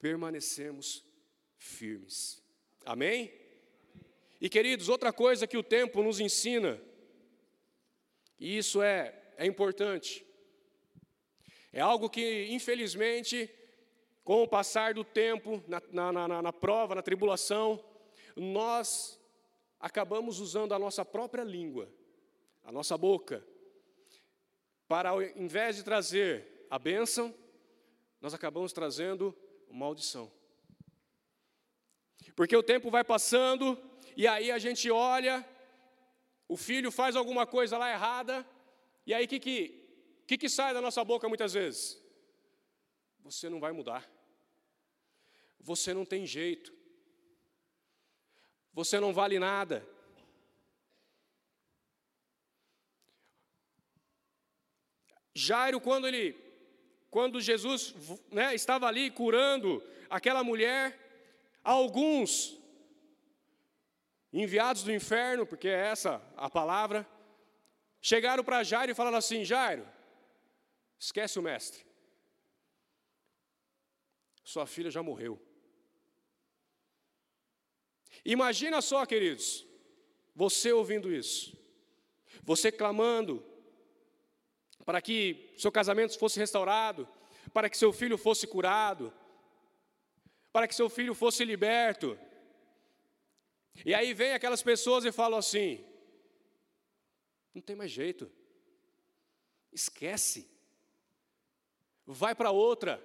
[0.00, 1.04] permanecermos
[1.56, 2.42] firmes.
[2.84, 3.30] Amém?
[4.40, 6.80] E queridos, outra coisa que o tempo nos ensina,
[8.40, 10.24] e isso é, é importante,
[11.72, 13.50] é algo que, infelizmente,
[14.24, 17.84] com o passar do tempo, na, na, na, na prova, na tribulação,
[18.34, 19.20] nós
[19.78, 21.92] acabamos usando a nossa própria língua,
[22.64, 23.46] a nossa boca,
[24.86, 27.34] para ao invés de trazer a bênção,
[28.20, 29.36] nós acabamos trazendo
[29.70, 30.30] maldição.
[32.34, 33.78] Porque o tempo vai passando
[34.16, 35.46] e aí a gente olha,
[36.48, 38.46] o filho faz alguma coisa lá errada,
[39.06, 42.00] e aí o que, que, que, que sai da nossa boca muitas vezes?
[43.20, 44.08] Você não vai mudar.
[45.60, 46.72] Você não tem jeito.
[48.72, 49.86] Você não vale nada.
[55.34, 56.47] Jairo, quando ele
[57.10, 57.94] quando Jesus
[58.30, 60.98] né, estava ali curando aquela mulher,
[61.64, 62.58] alguns
[64.32, 67.06] enviados do inferno, porque é essa a palavra,
[68.00, 69.86] chegaram para Jairo e falaram assim: Jairo,
[70.98, 71.84] esquece o mestre,
[74.44, 75.40] sua filha já morreu.
[78.24, 79.66] Imagina só, queridos,
[80.34, 81.56] você ouvindo isso,
[82.42, 83.44] você clamando
[84.88, 87.06] para que seu casamento fosse restaurado,
[87.52, 89.12] para que seu filho fosse curado,
[90.50, 92.18] para que seu filho fosse liberto.
[93.84, 95.84] E aí vem aquelas pessoas e falam assim:
[97.54, 98.32] não tem mais jeito,
[99.70, 100.50] esquece,
[102.06, 102.98] vai para outra.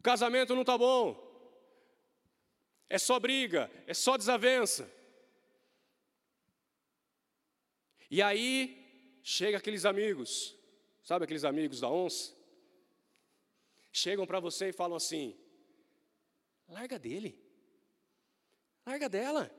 [0.00, 1.16] O casamento não está bom,
[2.90, 4.92] é só briga, é só desavença.
[8.10, 10.56] E aí chega aqueles amigos,
[11.02, 12.34] sabe aqueles amigos da onça?
[13.92, 15.38] Chegam para você e falam assim:
[16.68, 17.40] larga dele,
[18.84, 19.50] larga dela.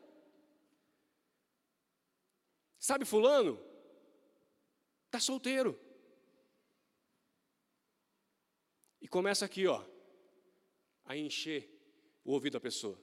[2.77, 3.59] Sabe fulano?
[5.05, 5.79] Está solteiro.
[9.01, 9.83] E começa aqui, ó,
[11.05, 11.69] a encher
[12.23, 12.99] o ouvido da pessoa.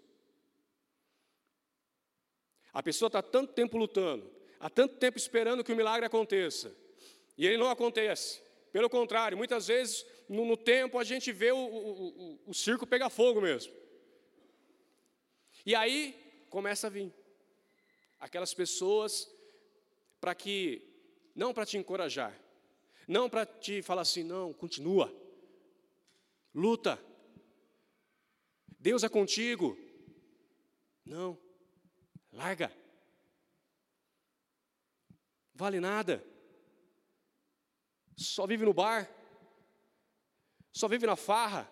[2.72, 4.30] A pessoa está tanto tempo lutando,
[4.62, 6.74] há tanto tempo esperando que o milagre aconteça,
[7.36, 8.40] e ele não acontece.
[8.70, 12.86] Pelo contrário, muitas vezes no, no tempo a gente vê o, o, o, o circo
[12.86, 13.74] pegar fogo mesmo.
[15.66, 17.12] E aí começa a vir
[18.20, 19.28] aquelas pessoas
[20.20, 20.80] para que,
[21.34, 22.32] não para te encorajar,
[23.08, 25.12] não para te falar assim, não, continua,
[26.54, 26.98] luta,
[28.78, 29.76] Deus é contigo.
[31.04, 31.36] Não,
[32.32, 32.72] larga,
[35.54, 36.24] vale nada,
[38.16, 39.10] só vive no bar,
[40.72, 41.70] só vive na farra.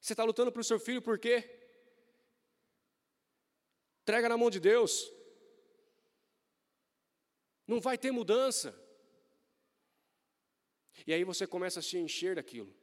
[0.00, 1.48] Você está lutando para o seu filho por quê?
[4.02, 5.10] Entrega na mão de Deus.
[7.66, 8.74] Não vai ter mudança.
[11.06, 12.74] E aí você começa a se encher daquilo.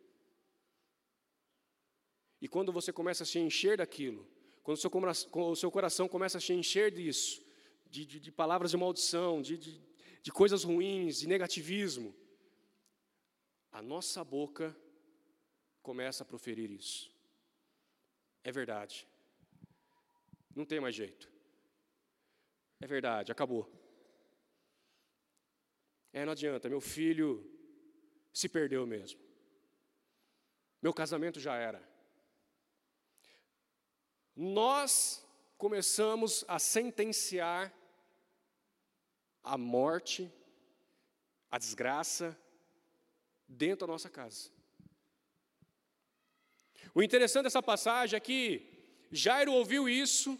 [2.39, 4.27] E quando você começa a se encher daquilo,
[4.63, 7.43] quando o seu, coração começa a se encher disso,
[7.89, 9.81] de, de, de palavras de maldição, de, de,
[10.21, 12.15] de coisas ruins, de negativismo,
[13.71, 14.75] a nossa boca
[15.81, 17.11] começa a proferir isso.
[18.43, 19.07] É verdade.
[20.55, 21.31] Não tem mais jeito.
[22.79, 23.69] É verdade, acabou.
[26.13, 27.47] É, não adianta, meu filho
[28.33, 29.19] se perdeu mesmo.
[30.81, 31.81] Meu casamento já era.
[34.35, 35.23] Nós
[35.57, 37.73] começamos a sentenciar
[39.53, 40.31] a morte,
[41.49, 42.37] a desgraça,
[43.47, 44.49] dentro da nossa casa.
[46.93, 48.67] O interessante dessa passagem é que
[49.11, 50.37] Jairo ouviu isso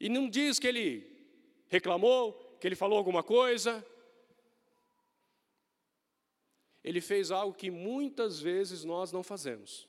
[0.00, 0.88] e não diz que ele
[1.68, 3.86] reclamou, que ele falou alguma coisa.
[6.82, 9.88] Ele fez algo que muitas vezes nós não fazemos.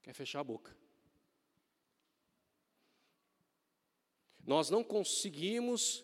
[0.00, 0.77] Quer fechar a boca.
[4.48, 6.02] Nós não conseguimos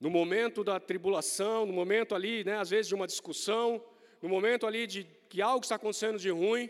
[0.00, 3.80] no momento da tribulação, no momento ali, né, às vezes de uma discussão,
[4.20, 6.68] no momento ali de que algo está acontecendo de ruim,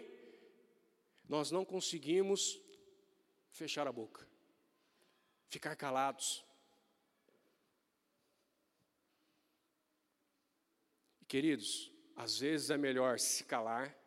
[1.26, 2.60] nós não conseguimos
[3.50, 4.28] fechar a boca,
[5.48, 6.44] ficar calados.
[11.26, 13.98] Queridos, às vezes é melhor se calar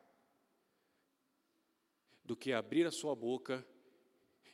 [2.24, 3.68] do que abrir a sua boca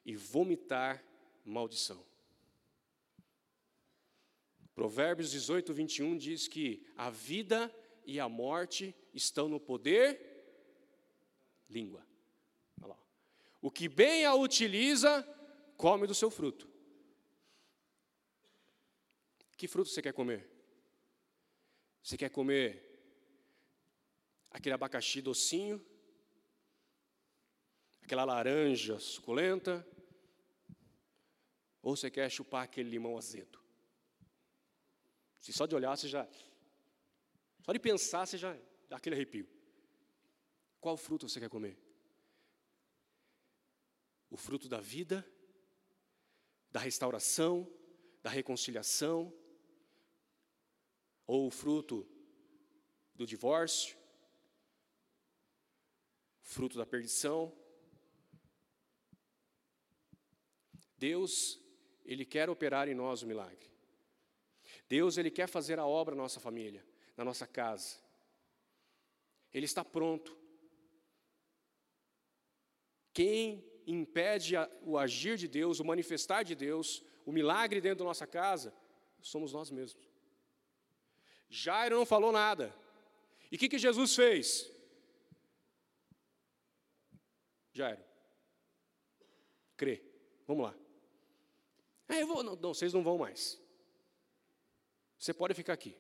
[0.05, 1.03] e vomitar
[1.43, 2.05] maldição.
[4.73, 7.73] Provérbios 18, 21 diz que a vida
[8.05, 10.19] e a morte estão no poder
[11.69, 12.05] língua.
[13.65, 15.27] O que bem a utiliza,
[15.75, 16.69] come do seu fruto.
[19.57, 20.47] Que fruto você quer comer?
[22.03, 22.79] Você quer comer
[24.51, 25.83] aquele abacaxi docinho?
[28.03, 29.83] Aquela laranja suculenta?
[31.86, 33.60] Ou você quer chupar aquele limão azedo?
[35.39, 36.28] Se só de olhar você já.
[37.62, 38.58] Só de pensar você já
[38.89, 39.48] dá aquele arrepio.
[40.82, 41.78] Qual fruto você quer comer?
[44.32, 45.24] O fruto da vida,
[46.71, 47.71] da restauração,
[48.24, 49.32] da reconciliação,
[51.28, 52.04] ou o fruto
[53.13, 53.95] do divórcio,
[56.41, 57.56] fruto da perdição.
[60.98, 61.63] Deus
[62.05, 63.69] Ele quer operar em nós o milagre.
[64.87, 66.85] Deus, Ele quer fazer a obra na nossa família,
[67.17, 67.97] na nossa casa.
[69.53, 70.37] Ele está pronto.
[73.13, 78.27] Quem impede o agir de Deus, o manifestar de Deus, o milagre dentro da nossa
[78.27, 78.73] casa,
[79.21, 80.07] somos nós mesmos.
[81.49, 82.75] Jairo não falou nada.
[83.51, 84.69] E o que, que Jesus fez?
[87.73, 88.03] Jairo,
[89.77, 90.03] crê.
[90.47, 90.85] Vamos lá.
[92.07, 92.43] É, eu vou.
[92.43, 93.59] Não, não, vocês não vão mais.
[95.17, 95.97] Você pode ficar aqui.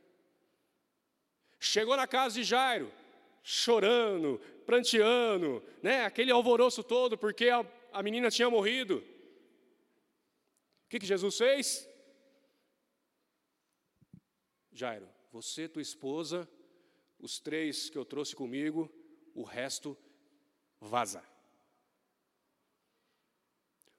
[1.59, 2.91] Chegou na casa de Jairo,
[3.41, 6.05] chorando, pranteando, né?
[6.05, 8.97] aquele alvoroço todo porque a, a menina tinha morrido.
[10.85, 11.89] O que, que Jesus fez?
[14.71, 16.47] Jairo, você, tua esposa,
[17.17, 18.93] os três que eu trouxe comigo,
[19.33, 19.97] o resto
[20.79, 21.23] vaza.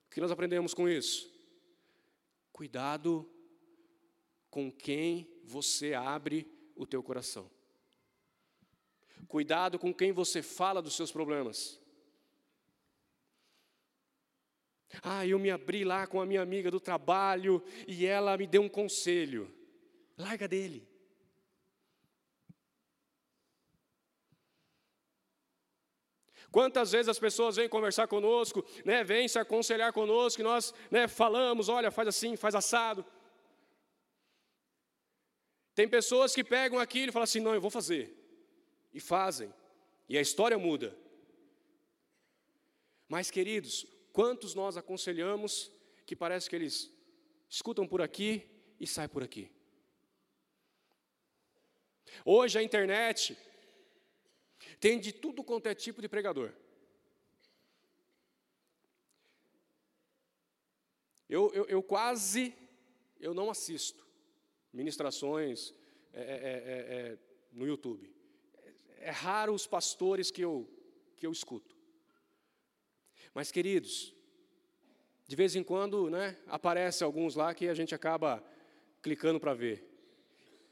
[0.07, 1.36] O que nós aprendemos com isso?
[2.57, 3.31] Cuidado
[4.49, 7.51] com quem você abre o teu coração.
[9.29, 11.79] Cuidado com quem você fala dos seus problemas.
[15.03, 18.63] Ah, eu me abri lá com a minha amiga do trabalho e ela me deu
[18.63, 19.55] um conselho.
[20.17, 20.89] Larga dele.
[26.51, 31.09] Quantas vezes as pessoas vêm conversar conosco, né, vêm se aconselhar conosco, e nós né,
[31.09, 33.05] falamos, olha, faz assim, faz assado.
[35.75, 38.15] Tem pessoas que pegam aquilo e falam assim, não, eu vou fazer.
[38.95, 39.53] E fazem.
[40.09, 40.97] E a história muda.
[43.09, 45.71] Mas, queridos, quantos nós aconselhamos
[46.07, 46.91] que parece que eles
[47.49, 48.49] escutam por aqui
[48.81, 49.51] e saem por aqui?
[52.25, 53.37] Hoje a internet
[54.81, 56.53] tem de tudo quanto é tipo de pregador.
[61.29, 62.55] Eu, eu, eu quase,
[63.19, 64.07] eu não assisto
[64.73, 65.75] ministrações
[66.13, 67.19] é, é, é, é
[67.53, 68.15] no YouTube.
[68.99, 70.69] É, raro os pastores que eu,
[71.17, 71.75] que eu escuto.
[73.35, 74.15] Mas, queridos,
[75.27, 78.45] de vez em quando né, aparece alguns lá que a gente acaba
[79.03, 79.85] clicando para ver.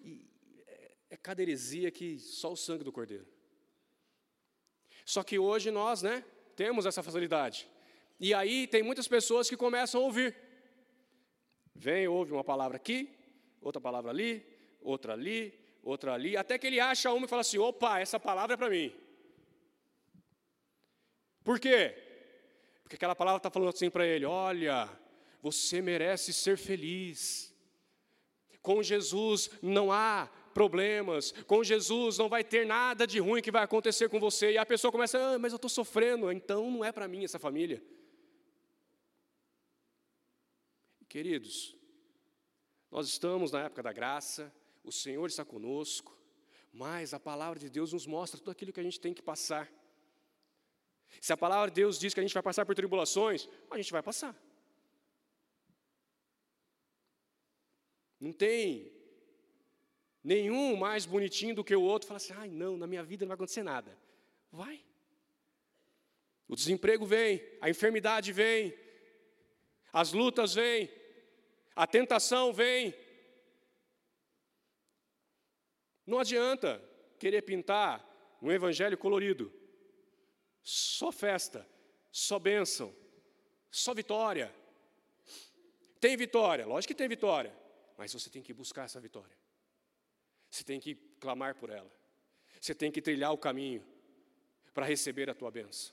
[0.01, 0.29] E
[0.67, 3.34] é, é cada heresia que só o sangue do Cordeiro.
[5.05, 6.25] Só que hoje nós, né,
[6.57, 7.69] temos essa facilidade.
[8.19, 10.37] E aí tem muitas pessoas que começam a ouvir.
[11.75, 13.11] Vem, ouve uma palavra aqui,
[13.61, 14.47] outra palavra ali,
[14.81, 18.55] outra ali, outra ali, até que ele acha uma e fala assim: opa, essa palavra
[18.55, 18.95] é para mim.
[21.43, 21.95] Por quê?
[22.83, 24.89] Porque aquela palavra está falando assim para ele: olha,
[25.43, 27.53] você merece ser feliz.
[28.63, 31.33] Com Jesus não há problemas.
[31.47, 34.53] Com Jesus não vai ter nada de ruim que vai acontecer com você.
[34.53, 37.39] E a pessoa começa, ah, mas eu estou sofrendo, então não é para mim essa
[37.39, 37.83] família.
[41.09, 41.77] Queridos,
[42.91, 46.17] nós estamos na época da graça, o Senhor está conosco,
[46.73, 49.71] mas a palavra de Deus nos mostra tudo aquilo que a gente tem que passar.
[51.21, 53.93] Se a palavra de Deus diz que a gente vai passar por tribulações, a gente
[53.93, 54.35] vai passar.
[58.21, 58.94] Não tem
[60.25, 63.29] nenhum mais bonitinho do que o outro, fala assim: ai, não, na minha vida não
[63.29, 63.97] vai acontecer nada.
[64.51, 64.83] Vai.
[66.49, 68.75] O desemprego vem, a enfermidade vem,
[69.93, 70.91] as lutas vêm,
[71.77, 72.95] a tentação vem.
[76.07, 76.83] Não adianta
[77.19, 78.05] querer pintar
[78.41, 79.53] um evangelho colorido,
[80.63, 81.67] só festa,
[82.11, 82.95] só bênção,
[83.71, 84.55] só vitória.
[85.99, 87.55] Tem vitória, lógico que tem vitória,
[87.97, 89.44] mas você tem que buscar essa vitória.
[90.55, 91.91] Você tem que clamar por ela.
[92.61, 93.85] Você tem que trilhar o caminho
[94.73, 95.93] para receber a tua bênção.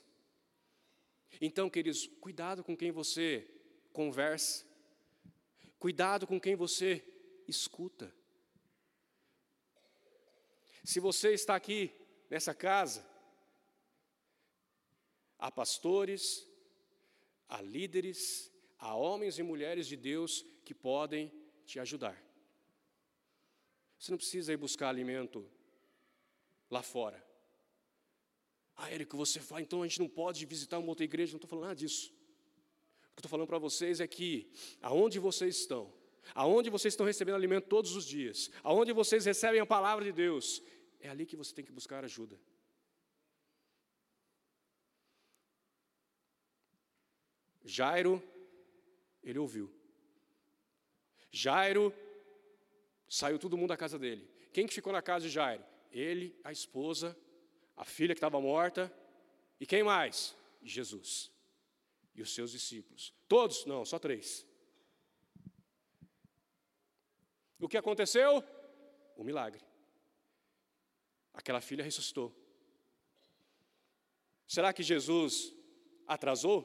[1.40, 3.44] Então, queridos, cuidado com quem você
[3.92, 4.64] conversa.
[5.80, 7.04] Cuidado com quem você
[7.48, 8.14] escuta.
[10.84, 11.92] Se você está aqui
[12.30, 13.04] nessa casa,
[15.40, 16.48] há pastores,
[17.48, 21.32] há líderes, há homens e mulheres de Deus que podem
[21.66, 22.31] te ajudar.
[24.02, 25.48] Você não precisa ir buscar alimento
[26.68, 27.24] lá fora.
[28.74, 31.30] Ah, Érico, você fala, então a gente não pode visitar uma outra igreja.
[31.30, 32.12] Não estou falando nada disso.
[33.12, 34.50] O que estou falando para vocês é que,
[34.80, 35.94] aonde vocês estão,
[36.34, 40.60] aonde vocês estão recebendo alimento todos os dias, aonde vocês recebem a palavra de Deus,
[40.98, 42.40] é ali que você tem que buscar ajuda.
[47.64, 48.20] Jairo,
[49.22, 49.72] ele ouviu.
[51.30, 51.94] Jairo
[53.12, 54.26] Saiu todo mundo da casa dele.
[54.54, 55.62] Quem que ficou na casa de Jairo?
[55.90, 57.14] Ele, a esposa,
[57.76, 58.90] a filha que estava morta.
[59.60, 60.34] E quem mais?
[60.62, 61.30] Jesus.
[62.14, 63.12] E os seus discípulos.
[63.28, 63.66] Todos?
[63.66, 64.46] Não, só três.
[67.60, 68.42] O que aconteceu?
[69.14, 69.62] O milagre.
[71.34, 72.34] Aquela filha ressuscitou.
[74.48, 75.54] Será que Jesus
[76.06, 76.64] atrasou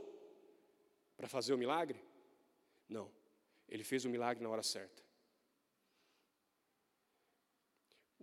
[1.18, 2.02] para fazer o milagre?
[2.88, 3.12] Não.
[3.68, 5.07] Ele fez o milagre na hora certa.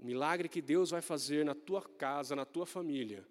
[0.04, 3.26] O milagre que Deus vai fazer na tua casa, na tua família,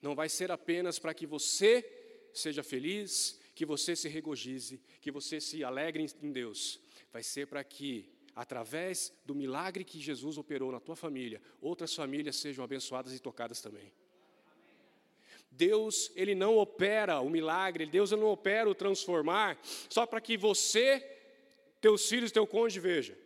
[0.00, 1.84] não vai ser apenas para que você
[2.32, 6.80] seja feliz, que você se regozije, que você se alegre em Deus.
[7.12, 12.36] Vai ser para que, através do milagre que Jesus operou na tua família, outras famílias
[12.36, 13.92] sejam abençoadas e tocadas também.
[15.50, 20.38] Deus, ele não opera o milagre, Deus ele não opera o transformar só para que
[20.38, 21.06] você,
[21.82, 23.18] teus filhos, teu cônjuge veja.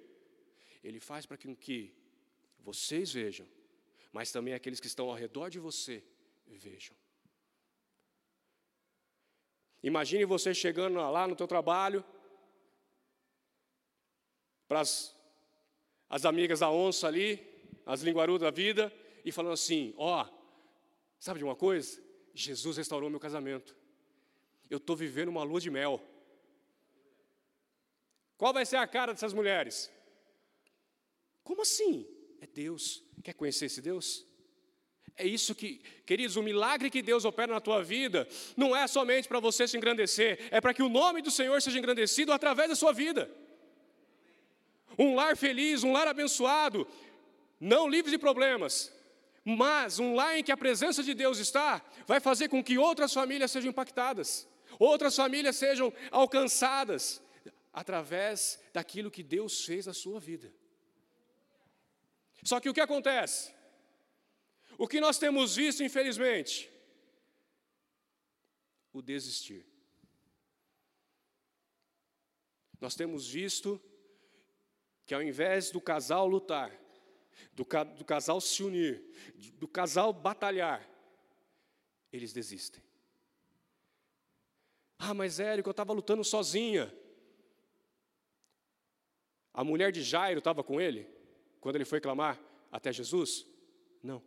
[0.83, 1.47] Ele faz para que
[2.65, 3.47] vocês vejam,
[4.11, 6.03] mas também aqueles que estão ao redor de você
[6.47, 6.97] vejam.
[9.83, 12.03] Imagine você chegando lá no teu trabalho,
[14.67, 15.15] para as,
[16.09, 17.39] as amigas da onça ali,
[17.85, 18.91] as linguarudas da vida,
[19.25, 20.35] e falando assim: ó, oh,
[21.21, 22.03] sabe de uma coisa?
[22.33, 23.77] Jesus restaurou meu casamento.
[24.71, 26.03] Eu estou vivendo uma lua de mel.
[28.39, 29.93] Qual vai ser a cara dessas mulheres?
[31.43, 32.14] Como assim?
[32.45, 33.03] É Deus.
[33.23, 34.27] Quer conhecer esse Deus?
[35.17, 39.27] É isso que, queridos, o milagre que Deus opera na tua vida não é somente
[39.27, 42.75] para você se engrandecer, é para que o nome do Senhor seja engrandecido através da
[42.75, 43.31] sua vida.
[44.99, 46.87] Um lar feliz, um lar abençoado,
[47.59, 48.93] não livre de problemas,
[49.43, 53.15] mas um lar em que a presença de Deus está, vai fazer com que outras
[53.15, 54.47] famílias sejam impactadas,
[54.79, 57.23] outras famílias sejam alcançadas,
[57.73, 60.53] através daquilo que Deus fez na sua vida.
[62.45, 63.55] Só que o que acontece?
[64.77, 66.71] O que nós temos visto, infelizmente,
[68.93, 69.67] o desistir.
[72.81, 73.81] Nós temos visto
[75.07, 76.71] que ao invés do casal lutar,
[77.53, 79.03] do, ca, do casal se unir,
[79.55, 80.87] do casal batalhar,
[82.13, 82.83] eles desistem.
[84.99, 86.95] Ah, mas Érico, eu estava lutando sozinha.
[89.53, 91.14] A mulher de Jairo estava com ele,
[91.65, 92.39] quando ele foi clamar
[92.71, 93.47] até Jesus?
[94.03, 94.23] Não.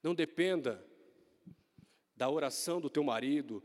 [0.00, 0.86] Não dependa
[2.14, 3.60] da oração do teu marido,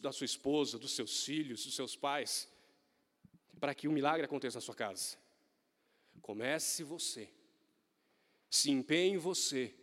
[0.00, 2.48] da sua esposa, dos seus filhos, dos seus pais,
[3.58, 5.18] para que o um milagre aconteça na sua casa.
[6.20, 7.28] Comece você.
[8.48, 9.74] Se empenhe em você.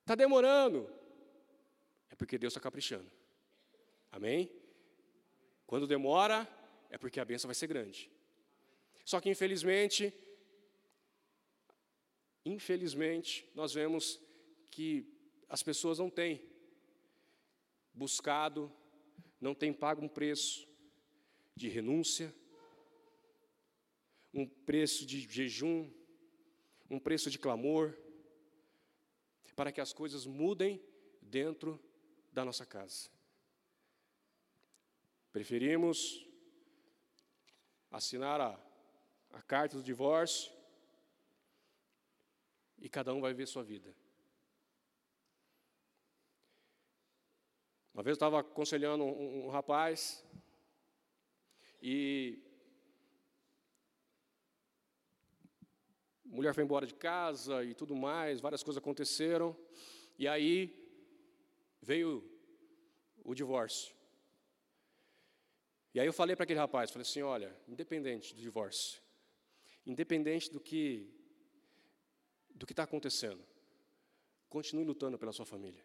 [0.00, 0.90] Está demorando.
[2.08, 3.12] É porque Deus está caprichando.
[4.10, 4.59] Amém?
[5.70, 6.48] Quando demora,
[6.90, 8.10] é porque a bênção vai ser grande.
[9.04, 10.12] Só que infelizmente,
[12.44, 14.20] infelizmente, nós vemos
[14.68, 15.06] que
[15.48, 16.42] as pessoas não têm
[17.94, 18.68] buscado,
[19.40, 20.66] não têm pago um preço
[21.54, 22.34] de renúncia,
[24.34, 25.88] um preço de jejum,
[26.90, 27.96] um preço de clamor,
[29.54, 30.82] para que as coisas mudem
[31.22, 31.78] dentro
[32.32, 33.19] da nossa casa.
[35.32, 36.26] Preferimos
[37.90, 38.58] assinar a,
[39.32, 40.52] a carta do divórcio
[42.78, 43.94] e cada um vai ver sua vida.
[47.94, 50.24] Uma vez eu estava aconselhando um, um, rapaz
[51.82, 52.42] e
[56.24, 59.56] a mulher foi embora de casa e tudo mais, várias coisas aconteceram,
[60.18, 60.74] e aí
[61.82, 62.24] veio
[63.24, 63.99] o divórcio.
[65.92, 69.00] E aí eu falei para aquele rapaz, falei assim, olha, independente do divórcio,
[69.84, 71.08] independente do que
[72.54, 73.42] do que está acontecendo,
[74.48, 75.82] continue lutando pela sua família.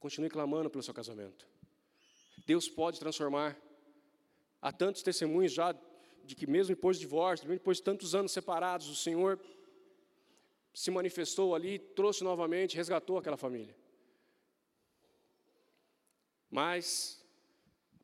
[0.00, 1.46] Continue clamando pelo seu casamento.
[2.44, 3.56] Deus pode transformar.
[4.60, 5.72] Há tantos testemunhos já
[6.24, 9.38] de que, mesmo depois do divórcio, mesmo depois de tantos anos separados, o Senhor
[10.74, 13.76] se manifestou ali, trouxe novamente, resgatou aquela família.
[16.50, 17.19] Mas,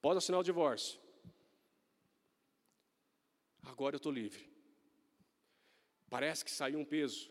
[0.06, 1.00] após assinar o divórcio,
[3.64, 4.48] agora eu estou livre.
[6.08, 7.28] Parece que saiu um peso.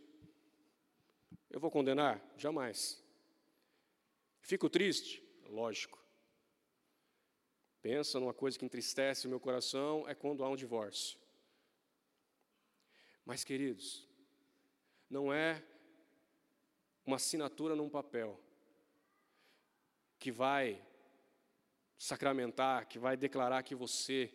[1.49, 2.21] Eu vou condenar?
[2.35, 3.01] Jamais.
[4.41, 5.23] Fico triste?
[5.47, 6.03] Lógico.
[7.81, 11.17] Pensa numa coisa que entristece o meu coração, é quando há um divórcio.
[13.23, 14.05] Mas, queridos,
[15.09, 15.63] não é
[17.05, 18.37] uma assinatura num papel
[20.19, 20.85] que vai
[21.97, 24.33] sacramentar, que vai declarar que você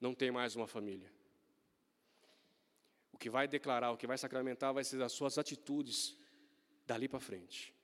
[0.00, 1.12] não tem mais uma família.
[3.12, 6.16] O que vai declarar, o que vai sacramentar vai ser as suas atitudes
[6.86, 7.74] dali para frente.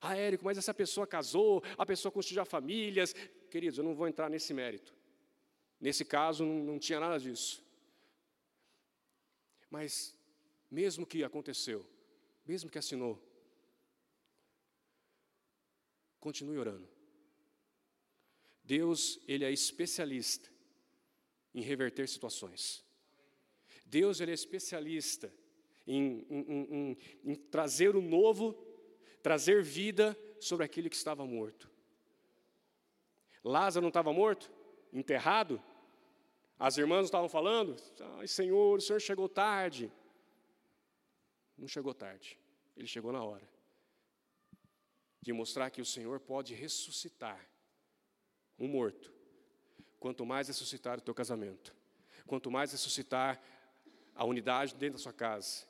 [0.00, 3.12] Ah, Érico, mas essa pessoa casou, a pessoa construiu famílias.
[3.50, 4.94] Queridos, eu não vou entrar nesse mérito.
[5.78, 7.62] Nesse caso, não, não tinha nada disso.
[9.68, 10.14] Mas,
[10.70, 11.86] mesmo que aconteceu,
[12.46, 13.22] mesmo que assinou,
[16.18, 16.88] continue orando.
[18.70, 20.48] Deus, Ele é especialista
[21.52, 22.84] em reverter situações.
[23.84, 25.34] Deus, Ele é especialista
[25.84, 26.42] em, em,
[26.78, 28.54] em, em trazer o novo,
[29.24, 31.68] trazer vida sobre aquele que estava morto.
[33.42, 34.48] Lázaro não estava morto?
[34.92, 35.60] Enterrado?
[36.56, 37.74] As irmãs estavam falando:
[38.18, 39.92] Ai, Senhor, o Senhor chegou tarde.
[41.58, 42.38] Não chegou tarde,
[42.76, 43.48] ele chegou na hora
[45.20, 47.50] de mostrar que o Senhor pode ressuscitar
[48.60, 49.12] um morto.
[49.98, 51.74] Quanto mais ressuscitar o teu casamento,
[52.26, 53.42] quanto mais ressuscitar
[54.14, 55.66] a unidade dentro da sua casa,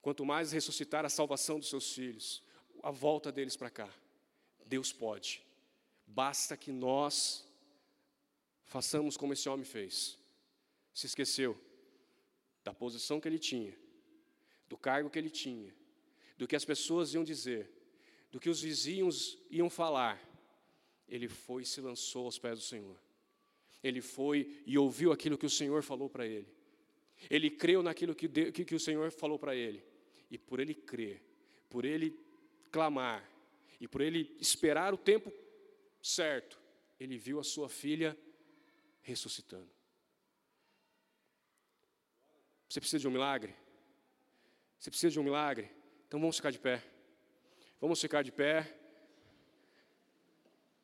[0.00, 2.42] quanto mais ressuscitar a salvação dos seus filhos,
[2.82, 3.88] a volta deles para cá,
[4.66, 5.46] Deus pode.
[6.06, 7.48] Basta que nós
[8.64, 10.18] façamos como esse homem fez.
[10.92, 11.58] Se esqueceu
[12.64, 13.76] da posição que ele tinha,
[14.68, 15.74] do cargo que ele tinha,
[16.36, 17.70] do que as pessoas iam dizer,
[18.30, 20.20] do que os vizinhos iam falar,
[21.12, 22.96] ele foi e se lançou aos pés do Senhor.
[23.82, 26.48] Ele foi e ouviu aquilo que o Senhor falou para ele.
[27.28, 29.84] Ele creu naquilo que, que, que o Senhor falou para ele.
[30.30, 31.22] E por ele crer,
[31.68, 32.18] por ele
[32.70, 33.30] clamar,
[33.78, 35.30] e por ele esperar o tempo
[36.00, 36.58] certo,
[36.98, 38.16] ele viu a sua filha
[39.02, 39.70] ressuscitando.
[42.66, 43.54] Você precisa de um milagre?
[44.78, 45.70] Você precisa de um milagre?
[46.08, 46.82] Então vamos ficar de pé.
[47.78, 48.81] Vamos ficar de pé.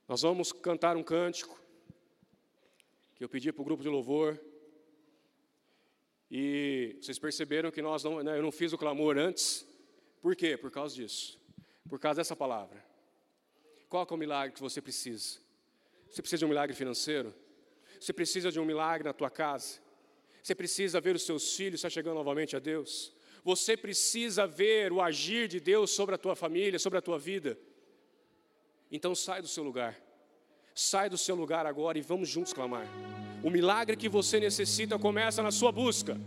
[0.09, 1.61] Nós vamos cantar um cântico
[3.15, 4.41] que eu pedi para o grupo de louvor.
[6.31, 9.69] E vocês perceberam que nós não, né, eu não fiz o clamor antes.
[10.23, 10.57] Por quê?
[10.57, 11.39] Por causa disso.
[11.87, 12.83] Por causa dessa palavra.
[13.87, 15.41] Qual é o milagre que você precisa?
[16.09, 17.35] Você precisa de um milagre financeiro?
[18.01, 19.79] Você precisa de um milagre na tua casa?
[20.43, 23.13] Você precisa ver os seus filhos se chegando novamente a Deus?
[23.45, 27.59] Você precisa ver o agir de Deus sobre a tua família, sobre a tua vida.
[28.91, 29.95] Então sai do seu lugar.
[30.75, 32.87] Sai do seu lugar agora e vamos juntos clamar.
[33.43, 36.21] O milagre que você necessita começa na sua busca.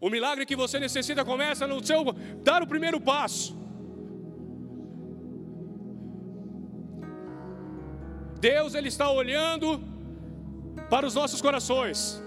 [0.00, 2.04] O milagre que você necessita começa no seu
[2.42, 3.58] dar o primeiro passo.
[8.40, 9.82] Deus ele está olhando
[10.88, 12.22] para os nossos corações.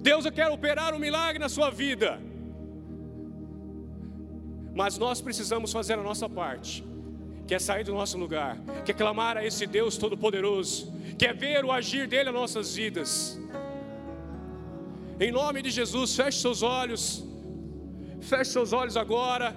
[0.00, 2.20] Deus quer operar um milagre na sua vida.
[4.74, 6.84] Mas nós precisamos fazer a nossa parte,
[7.48, 11.32] que é sair do nosso lugar, que é clamar a esse Deus Todo-Poderoso, que é
[11.32, 13.40] ver o agir dele nas nossas vidas.
[15.18, 17.24] Em nome de Jesus, feche seus olhos,
[18.20, 19.56] feche seus olhos agora,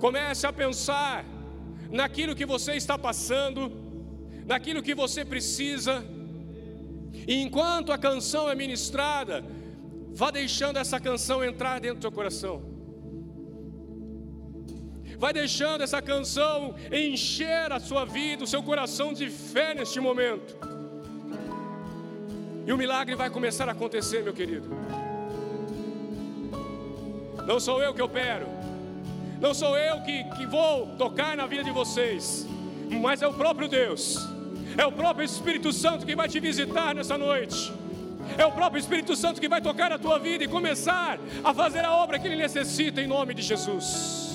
[0.00, 1.24] comece a pensar
[1.92, 3.70] naquilo que você está passando,
[4.44, 6.04] naquilo que você precisa,
[7.24, 9.44] e enquanto a canção é ministrada,
[10.12, 12.67] vá deixando essa canção entrar dentro do seu coração
[15.18, 20.56] vai deixando essa canção encher a sua vida, o seu coração de fé neste momento.
[22.64, 24.68] E o milagre vai começar a acontecer, meu querido.
[27.44, 28.46] Não sou eu que opero,
[29.40, 32.46] não sou eu que, que vou tocar na vida de vocês,
[33.00, 34.18] mas é o próprio Deus,
[34.76, 37.72] é o próprio Espírito Santo que vai te visitar nessa noite.
[38.36, 41.82] É o próprio Espírito Santo que vai tocar na tua vida e começar a fazer
[41.86, 44.27] a obra que ele necessita em nome de Jesus.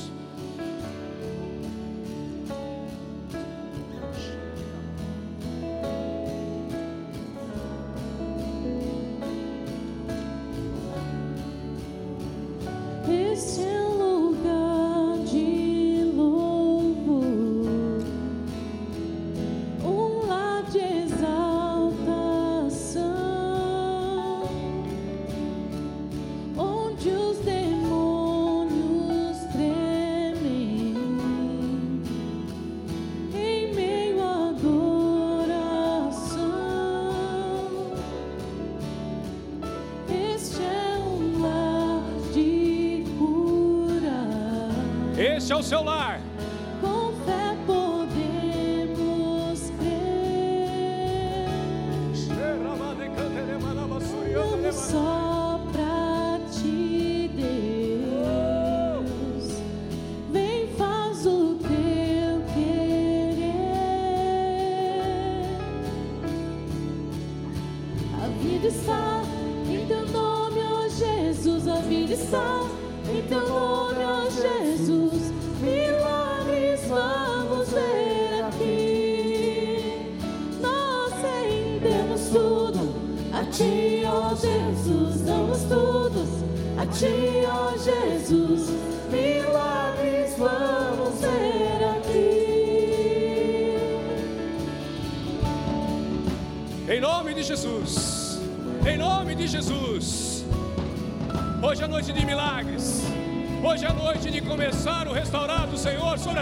[54.74, 55.23] Vamos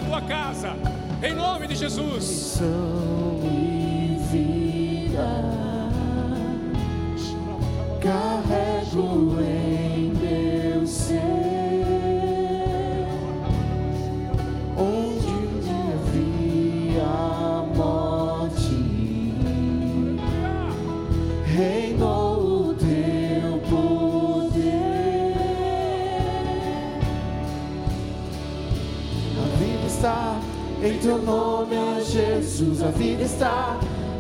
[0.06, 0.76] tua casa.
[1.22, 2.60] Em nome de Jesus.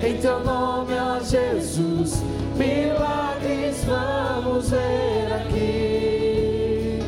[0.03, 2.23] Em teu nome, ó Jesus.
[2.57, 6.99] Milagres vamos ver aqui.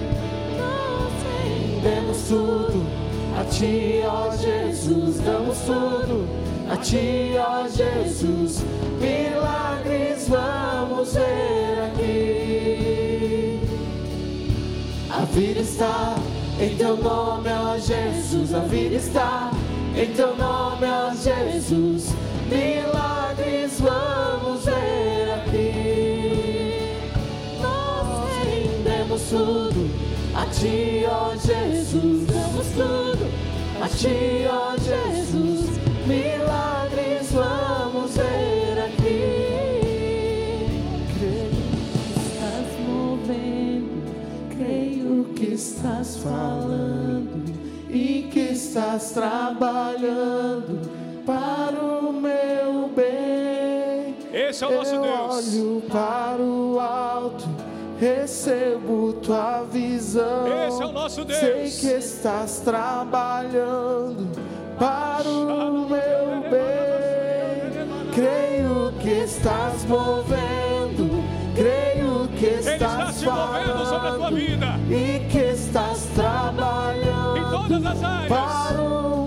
[1.43, 2.85] Rendemos tudo
[3.39, 5.19] a ti, ó Jesus.
[5.21, 6.27] Damos tudo
[6.69, 8.63] a ti, ó Jesus.
[9.01, 13.59] Milagres vamos ver aqui.
[15.09, 16.15] A vida está
[16.59, 18.53] em teu nome, ó Jesus.
[18.53, 19.51] A vida está
[19.95, 22.13] em teu nome, ó Jesus.
[22.49, 26.99] Milagres vamos ver aqui.
[27.61, 29.89] Nós rendemos tudo
[30.35, 32.27] a ti, ó Jesus.
[32.27, 33.27] Damos tudo
[33.81, 35.69] a ti, ó Jesus.
[36.05, 39.43] Milagres vamos ver aqui.
[42.17, 44.03] Estás movendo,
[44.57, 47.43] creio que estás falando
[47.89, 54.15] e que estás trabalhando para o meu bem.
[54.31, 55.53] Esse é o nosso Eu Deus.
[55.55, 57.45] olho para o alto,
[57.99, 60.67] recebo tua visão.
[60.67, 61.39] Esse é o nosso Deus.
[61.39, 64.27] Sei que estás trabalhando
[64.77, 68.13] para o meu bem.
[68.13, 71.23] Creio que estás movendo,
[71.55, 74.65] creio que Ele está estás se movendo sobre a tua vida.
[74.89, 78.27] e que estás trabalhando Em todas as áreas.
[78.29, 79.25] para o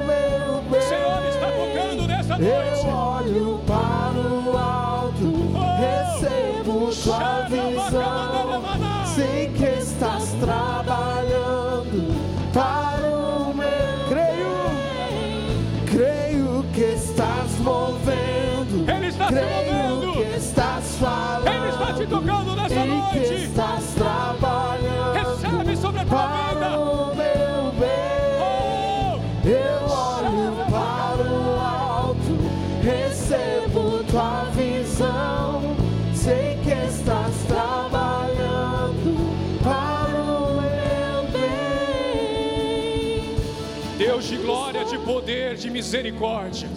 [2.39, 5.33] Eu olho para o alto,
[5.79, 8.63] recebo tua visão.
[9.15, 12.15] Sei que estás trabalhando
[12.53, 13.67] para o meu.
[14.11, 14.53] Creio,
[15.87, 18.91] creio que estás movendo.
[18.91, 20.13] Ele está se creio movendo.
[20.13, 21.49] que estás falando.
[21.49, 23.51] Ele está te tocando que noite.
[45.97, 46.69] Misericórdia.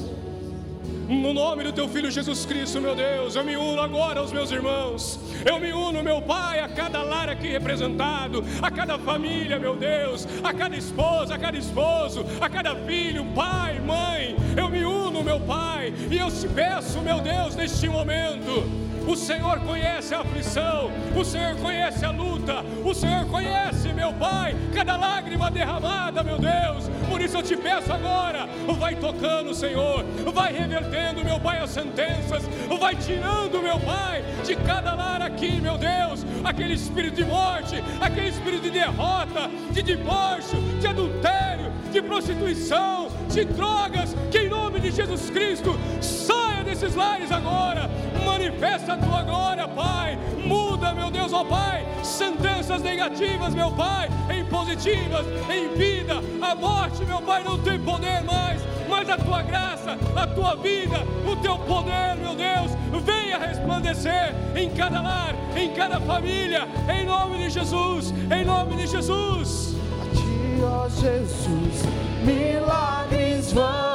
[1.10, 4.52] No nome do teu filho Jesus Cristo, meu Deus, eu me uno agora aos meus
[4.52, 5.20] irmãos.
[5.44, 10.28] Eu me uno, meu Pai, a cada lar aqui representado, a cada família, meu Deus,
[10.44, 14.36] a cada esposa, a cada esposo, a cada filho, pai, mãe.
[14.56, 18.64] Eu me uno, meu Pai, e eu te peço, meu Deus, neste momento.
[19.08, 24.56] O Senhor conhece a aflição, o Senhor conhece a luta, o Senhor conhece, meu Pai,
[24.76, 26.88] cada lágrima derramada, meu Deus.
[27.20, 28.48] Por isso eu te peço agora,
[28.80, 32.44] vai tocando, Senhor, vai revertendo, meu Pai, as sentenças,
[32.80, 38.30] vai tirando, meu Pai, de cada lar aqui, meu Deus, aquele espírito de morte, aquele
[38.30, 44.39] espírito de derrota, de divórcio, de adultério, de prostituição, de drogas, que
[44.80, 47.90] nome de Jesus Cristo saia desses lares agora,
[48.26, 54.46] manifesta a tua glória, Pai, muda, meu Deus, ó Pai, sentenças negativas, meu Pai, em
[54.46, 59.98] positivas, em vida, a morte, meu Pai, não tem poder mais, mas a tua graça,
[60.16, 62.72] a tua vida, o teu poder, meu Deus,
[63.04, 68.88] venha resplandecer em cada lar, em cada família, em nome de Jesus, em nome de
[68.88, 69.76] Jesus.
[70.02, 71.84] A ti, ó Jesus,
[72.24, 73.89] milagres vamos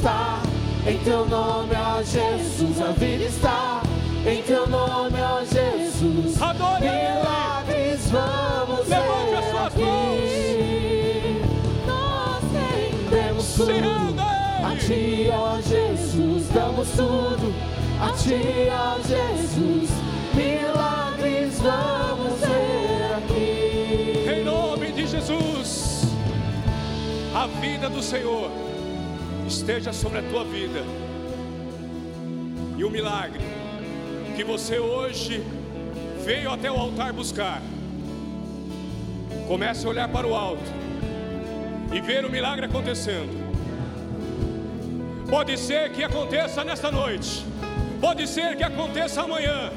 [0.00, 0.40] está
[0.86, 2.80] em teu nome, ó Jesus.
[2.80, 3.82] A vida está
[4.26, 6.38] em teu nome, ó Jesus.
[6.80, 10.30] Milagres vamos Levante as suas mãos.
[11.86, 12.44] Nós
[13.10, 14.22] rendemos tudo
[14.64, 16.48] a ti, ó Jesus.
[16.48, 17.54] Damos tudo
[18.00, 19.90] a ti, ó Jesus.
[20.32, 24.30] Milagres vamos ver aqui.
[24.30, 26.06] Em nome de Jesus.
[27.34, 28.69] A vida do Senhor
[29.60, 30.82] esteja sobre a tua vida.
[32.78, 33.44] E o milagre
[34.34, 35.44] que você hoje
[36.24, 37.60] veio até o altar buscar,
[39.46, 40.70] comece a olhar para o alto
[41.92, 43.38] e ver o milagre acontecendo.
[45.28, 47.44] Pode ser que aconteça nesta noite,
[48.00, 49.70] pode ser que aconteça amanhã,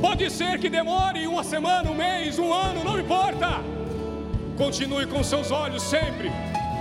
[0.00, 3.62] pode ser que demore uma semana, um mês, um ano, não importa.
[4.56, 6.28] Continue com seus olhos sempre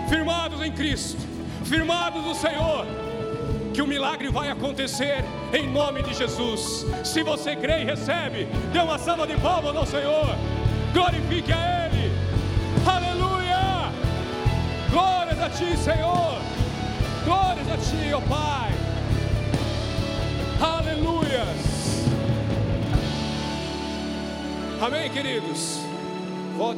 [0.09, 1.26] firmados em Cristo,
[1.67, 2.85] firmados no Senhor,
[3.73, 6.85] que o milagre vai acontecer em nome de Jesus.
[7.03, 10.27] Se você crê e recebe, dê uma salva de palmas ao Senhor,
[10.93, 12.11] glorifique a Ele,
[12.85, 13.91] aleluia,
[14.89, 16.37] glórias a Ti, Senhor.
[17.25, 18.71] Glórias a Ti, ó oh Pai.
[20.61, 22.07] Aleluias.
[24.81, 25.86] Amém, queridos.